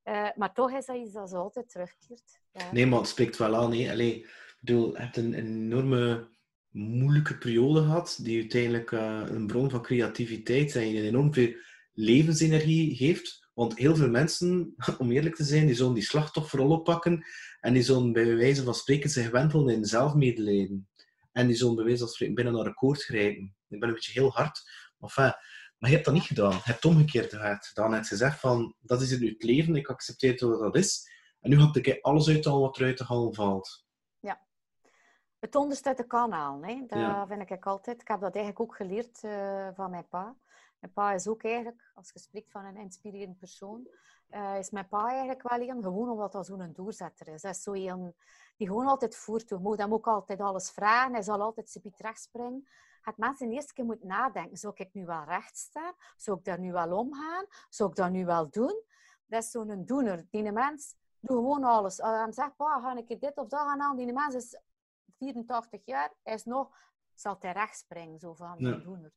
[0.05, 2.41] Uh, maar toch is dat iets dat altijd terugkeert.
[2.53, 2.73] Ja.
[2.73, 3.70] Nee, maar het spreekt wel aan.
[3.70, 3.91] Nee.
[3.91, 4.27] Allee,
[4.61, 6.29] bedoel, je hebt een, enorme
[6.70, 11.55] moeilijke periode gehad, die uiteindelijk uh, een bron van creativiteit en enorm veel
[11.93, 13.51] levensenergie geeft.
[13.55, 17.25] Want heel veel mensen, om eerlijk te zijn, die zullen die slachtofferrol oppakken
[17.61, 20.89] en die zullen bij wijze van spreken zich wentelen in zelfmedelijden.
[21.33, 23.57] En die zullen wijze van spreken binnen naar een koord grijpen.
[23.68, 24.62] Ik ben een beetje heel hard,
[24.99, 25.35] maar enfin,
[25.78, 26.51] maar je hebt dat niet gedaan.
[26.51, 27.89] Je hebt het omgekeerd gedaan.
[27.89, 31.11] Je hebt gezegd van, dat is in het leven, ik accepteer dat dat is.
[31.41, 33.87] En nu had ik alles uit al wat eruit te halen valt.
[34.20, 34.47] Ja.
[35.39, 36.85] Het onderste kanaal, hè?
[36.87, 37.26] dat ja.
[37.26, 38.01] vind ik altijd.
[38.01, 40.37] Ik heb dat eigenlijk ook geleerd uh, van mijn pa.
[40.78, 43.89] Mijn pa is ook eigenlijk, als je spreekt van een inspirerende persoon,
[44.33, 47.43] uh, is mijn pa eigenlijk wel een, gewoon omdat dat zo'n doorzetter is.
[47.43, 48.14] Dat is zo een
[48.57, 49.49] die gewoon altijd voert.
[49.49, 51.12] Je moet hem ook altijd alles vragen.
[51.12, 52.68] Hij zal altijd zijn recht springen.
[53.01, 54.57] Het mensen de eerste keer moeten nadenken.
[54.57, 55.93] Zou ik nu wel recht staan?
[56.16, 57.45] Zou ik daar nu wel omgaan?
[57.68, 58.83] Zou ik dat nu wel doen?
[59.26, 60.26] Dat is zo'n doener.
[60.30, 62.01] Die mens doet gewoon alles.
[62.01, 63.97] Als hij zegt, pa, ga ik dit of dat gaan halen.
[63.97, 64.61] Die mens is
[65.18, 66.12] 84 jaar.
[66.22, 66.76] Hij is nog,
[67.14, 68.18] zal hij recht springen.
[68.18, 68.76] Zo van, ja.
[68.76, 69.12] doener.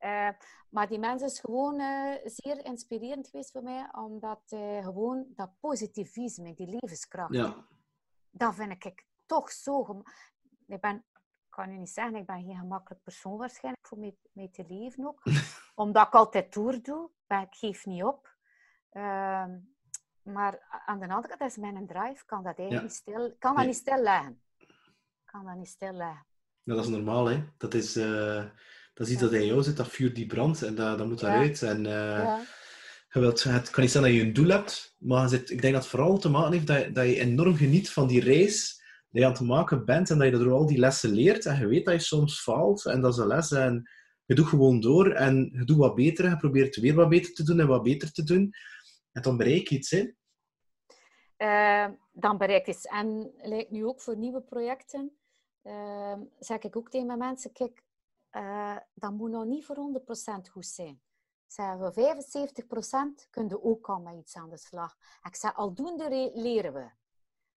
[0.00, 0.28] Uh,
[0.70, 5.50] maar die mens is gewoon uh, zeer inspirerend geweest voor mij, omdat uh, gewoon dat
[5.60, 7.66] positivisme, die levenskracht, ja
[8.38, 10.02] dat vind ik toch zo...
[10.66, 11.04] Ik ben,
[11.48, 15.06] kan je niet zeggen, ik ben geen gemakkelijk persoon waarschijnlijk voor mee, mee te leven
[15.06, 15.22] ook.
[15.74, 17.10] Omdat ik altijd doordoe.
[17.28, 18.34] Ik geef niet op.
[18.92, 19.46] Uh,
[20.22, 22.24] maar aan de andere kant, is mijn drive.
[22.24, 24.42] Kan dat eigenlijk niet stil, kan dat niet stil leggen.
[25.24, 26.26] Kan dat niet stil leggen.
[26.62, 27.44] Ja, dat is normaal, hè.
[27.56, 28.44] Dat is, uh,
[28.96, 31.22] dat is iets dat in jou zit, dat vuur die brandt en dat, dat moet
[31.22, 31.62] eruit.
[31.62, 32.44] En, uh, ja.
[33.08, 35.74] je wilt, het kan niet zijn dat je een doel hebt, maar zit, ik denk
[35.74, 39.20] dat het vooral te maken heeft dat, dat je enorm geniet van die reis die
[39.20, 41.66] je aan het maken bent en dat je door al die lessen leert en je
[41.66, 43.90] weet dat je soms faalt en dat is een les en
[44.24, 47.42] je doet gewoon door en je doet wat beter je probeert weer wat beter te
[47.42, 48.54] doen en wat beter te doen
[49.12, 50.10] en dan bereik je iets, hè?
[51.38, 52.84] Uh, dan bereik je iets.
[52.84, 55.16] En lijkt nu ook voor nieuwe projecten,
[55.62, 57.84] uh, zeg ik ook tegen mijn mensen, kijk,
[58.36, 61.00] uh, dat moet nog niet voor 100% goed zijn
[61.46, 64.96] zeggen we 75% kunnen ook al met iets aan de slag.
[65.22, 66.90] Ik zeg, aldoende leren we.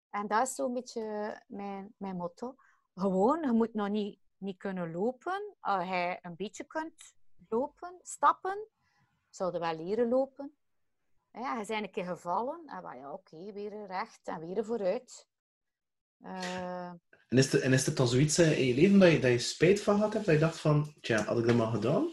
[0.10, 2.56] En dat is zo'n beetje mijn, mijn motto.
[2.96, 5.56] Gewoon, je moet nog niet, niet kunnen lopen.
[5.60, 7.14] Als je een beetje kunt
[7.50, 8.68] lopen, stappen,
[9.30, 10.56] zouden wel leren lopen.
[11.32, 12.68] Ja, je bent een keer gevallen.
[12.68, 15.28] En ja, oké, weer recht en weer vooruit.
[16.20, 16.92] Uh,
[17.30, 19.82] en, is het, en is dan zoiets in je leven dat je, dat je spijt
[19.82, 20.26] van had hebt?
[20.26, 22.12] Dat je dacht van, tja, had ik dat maar gedaan?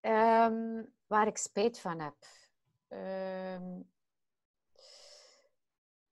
[0.00, 2.16] Um, waar ik spijt van heb.
[2.88, 3.90] Um,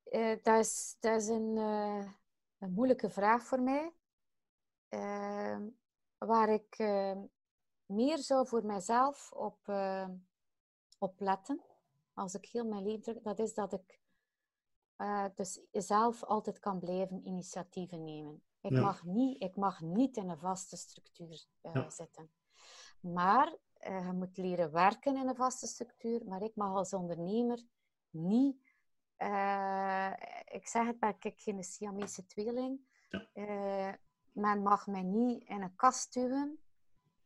[0.05, 2.11] uh, dat, is, dat is een, uh,
[2.59, 3.93] een moeilijke vraag voor mij.
[4.91, 5.59] Uh,
[6.19, 6.79] waar ik
[7.87, 9.59] meer zou voor mezelf op,
[10.99, 11.61] op letten,
[12.15, 14.04] als ik heel mijn leven dat is dat ik
[15.35, 18.43] dus zelf altijd kan blijven initiatieven nemen.
[18.61, 18.81] Ik, ja.
[18.81, 21.91] mag, niet, ik mag niet in een vaste structuur ja.
[21.91, 22.31] zitten.
[23.01, 23.57] Maar
[23.89, 27.63] uh, je moet leren werken in een vaste structuur, maar ik mag als ondernemer
[28.11, 28.75] niet
[29.17, 30.13] eh,
[30.45, 32.81] ik zeg het, ben ik geen Siamese tweeling.
[33.11, 33.27] Ja.
[33.33, 33.95] Eh,
[34.33, 36.59] men mag mij niet in een kast duwen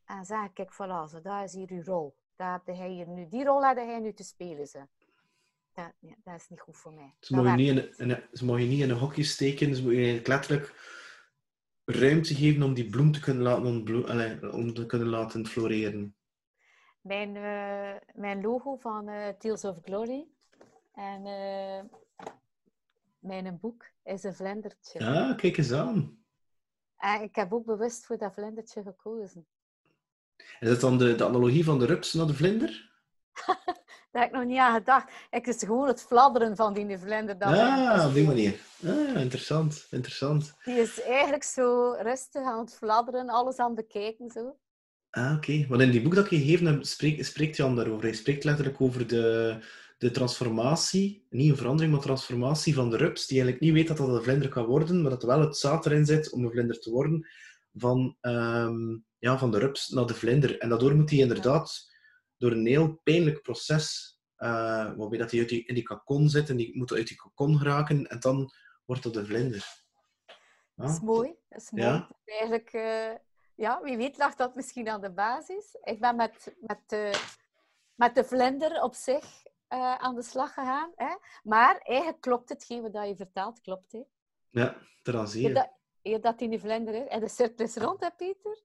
[0.04, 2.16] en zeggen, kijk, voilà, zo, dat is hier uw rol.
[2.36, 4.66] Dat heb hij hier nu, die rol had hij nu te spelen.
[4.66, 4.88] Ze.
[6.24, 7.14] Dat, is niet goed voor mij.
[7.20, 9.74] Ze mogen, niet in, ze mogen niet in een hokje steken.
[9.74, 10.74] Ze moeten je eigenlijk letterlijk
[11.84, 16.16] ruimte geven om die bloem te kunnen laten, om te kunnen laten floreren.
[17.00, 20.26] Mijn, eh, mijn logo van eh Tales of Glory
[20.92, 21.84] en eh,
[23.18, 25.00] mijn boek is een vlindertje.
[25.00, 26.24] Ja, kijk eens aan.
[26.96, 29.46] En ik heb ook bewust voor dat vlindertje gekozen.
[30.36, 32.92] Is dat dan de, de analogie van de rups naar de vlinder?
[34.18, 35.10] Daar heb ik nog niet aan gedacht.
[35.30, 37.38] Ik is gewoon het fladderen van die vlinder.
[37.38, 38.54] Dat Ah, op die manier.
[38.86, 40.54] Ah, interessant, interessant.
[40.64, 44.30] Die is eigenlijk zo rustig aan het fladderen, alles aan het bekijken.
[44.30, 44.56] Zo.
[45.10, 45.66] Ah, oké.
[45.68, 48.02] Want in die boek dat je gegeven hebt, spreekt, spreekt Jan daarover.
[48.02, 49.58] Hij spreekt letterlijk over de,
[49.98, 54.06] de transformatie, niet een verandering, maar transformatie van de rups, die eigenlijk niet weet dat
[54.06, 56.50] dat een vlinder kan worden, maar dat er wel het zaad erin zit om een
[56.50, 57.26] vlinder te worden,
[57.74, 60.58] van, ehm, ja, van de rups naar de vlinder.
[60.58, 61.96] En daardoor moet hij inderdaad
[62.38, 64.48] door een heel pijnlijk proces, eh,
[64.96, 67.58] waarbij dat hij uit die, in die kakon zit en die moet uit die kakon
[67.58, 68.50] geraken, en dan
[68.84, 69.86] wordt dat een vlinder.
[70.74, 71.34] Dat is mooi.
[71.48, 71.84] Dat is mooi.
[71.84, 71.98] Ja.
[71.98, 73.14] Dat Eigenlijk, eh,
[73.54, 75.76] ja, wie weet lag dat misschien aan de basis.
[75.82, 77.20] Ik ben met, met, de,
[77.94, 79.24] met de vlinder op zich
[79.68, 80.92] eh, aan de slag gegaan.
[80.94, 81.14] Hè?
[81.42, 83.92] Maar eigenlijk klopt hetgeen wat je vertelt, klopt.
[83.92, 84.02] Hè?
[84.50, 85.54] Ja, daaraan zie je.
[85.54, 85.70] dat,
[86.02, 87.08] eer dat die vlinder is.
[87.08, 88.62] En de cirkel is rond, hè, Pieter?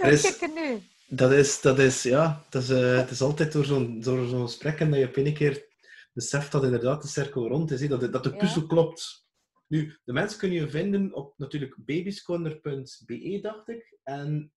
[0.00, 0.82] Er is- Kijk er nu.
[1.08, 4.42] Dat is, dat is, ja, dat is, eh, het is altijd door zo'n door zo'n
[4.46, 5.66] gesprekken dat je op een keer
[6.12, 8.36] beseft dat inderdaad de cirkel rond is, dat, de- dat de Ja.
[8.36, 9.22] puzzel klopt.
[9.66, 14.52] Nu, de mensen kunnen je vinden op natuurlijk babyscorner.be, dacht ik, en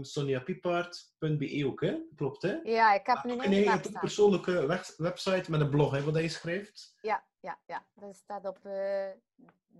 [0.00, 1.96] soniapipaard.be ook, hè?
[2.16, 2.56] Klopt, hè?
[2.64, 6.02] Ja, ik heb Ah, nu ook een eigen persoonlijke weg- website met een blog, hè,
[6.02, 6.94] wat hij schrijft.
[7.02, 7.86] Ja, ja, ja.
[7.94, 8.72] Dat staat op eh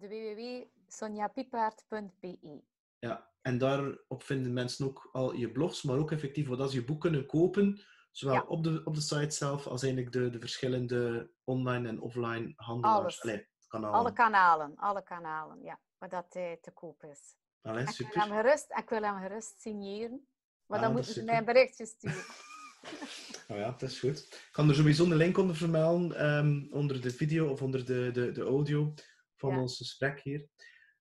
[0.01, 2.61] de www.sonjapipaard.be.
[2.99, 6.85] Ja, en daarop vinden mensen ook al je blogs, maar ook effectief wat als je
[6.85, 7.81] boek kunnen kopen,
[8.11, 8.43] zowel Ja.
[8.43, 13.23] op, de, op de site zelf als eigenlijk de, de verschillende online en offline handelaars.
[13.23, 13.99] Allee, kanalen.
[13.99, 15.81] Alle kanalen, alle kanalen, ja.
[15.99, 17.35] Waar dat eh, te koop is.
[17.63, 20.29] Allee, Ik wil, hem gerust, ik wil hem gerust signeren.
[20.67, 21.25] Maar Ah, dan ze super.
[21.25, 22.25] mij een berichtje sturen.
[23.49, 24.19] Oh ja, dat is goed.
[24.19, 28.11] Ik kan er sowieso een link onder vermelden, ehm, onder de video of onder de,
[28.13, 28.95] de, de audio
[29.35, 29.61] van Ja.
[29.61, 30.49] ons gesprek hier.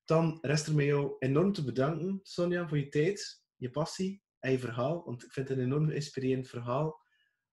[0.08, 4.50] Dan rest er mij jou enorm te bedanken, Sonja, voor je tijd, je passie en
[4.50, 5.04] je verhaal.
[5.04, 7.00] Want ik vind het een enorm inspirerend verhaal.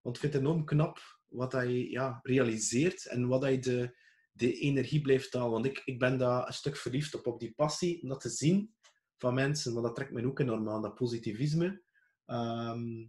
[0.01, 3.97] Want ik vind het enorm knap wat hij ja, realiseert en wat hij de,
[4.32, 5.51] de energie blijft halen.
[5.51, 8.30] Want ik, ik ben daar een stuk verliefd op, op die passie, om dat te
[8.30, 8.76] zien
[9.18, 9.74] van mensen.
[9.74, 11.84] Want dat trekt mij ook enorm aan, dat positivisme.
[12.26, 13.08] Ehm,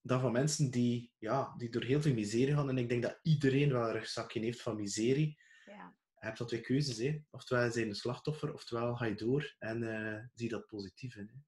[0.00, 2.68] dat van mensen die, ja, die door heel veel miserie gaan.
[2.68, 5.44] En ik denk dat iedereen wel een rugzakje heeft van miserie.
[6.20, 6.98] Je hebt dat twee keuzes.
[6.98, 7.22] Hè.
[7.30, 11.30] Oftewel zijn een slachtoffer, oftewel ga je door en eh, zie dat positief in.
[11.32, 11.38] Hè.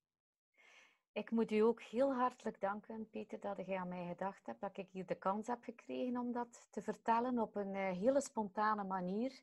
[1.12, 4.60] Ik moet u ook heel hartelijk danken, Peter, dat je aan mij gedacht hebt.
[4.60, 8.20] Dat ik hier de kans heb gekregen om dat te vertellen op een eh, hele
[8.20, 9.40] spontane manier.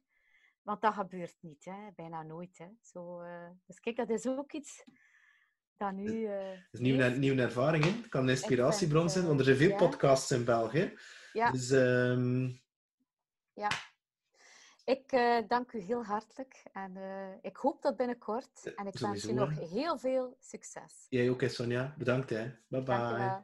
[0.61, 1.91] Want dat gebeurt niet, hè?
[1.95, 2.57] bijna nooit.
[2.57, 2.67] Hè?
[2.81, 4.83] Zo, eh, Dus kijk, dat is ook iets
[5.77, 6.27] dat nu...
[6.27, 7.17] Het is nieuw, leeft.
[7.17, 7.83] nieuwe ervaring.
[7.83, 7.89] Hè.
[7.89, 9.77] Het kan een inspiratiebron zijn, want er zijn veel ja.
[9.77, 10.93] podcasts in België.
[11.33, 11.51] Ja.
[11.51, 12.49] Dus ehm,
[13.53, 13.69] Ja.
[14.85, 18.61] Ik eh, dank u heel hartelijk en eh, ik hoop dat binnenkort.
[18.63, 21.05] Eh, en ik wens u nog heel veel succes.
[21.09, 21.93] Jij ook, Sonja.
[21.97, 22.51] Bedankt, hè.
[22.67, 23.43] Bye bye.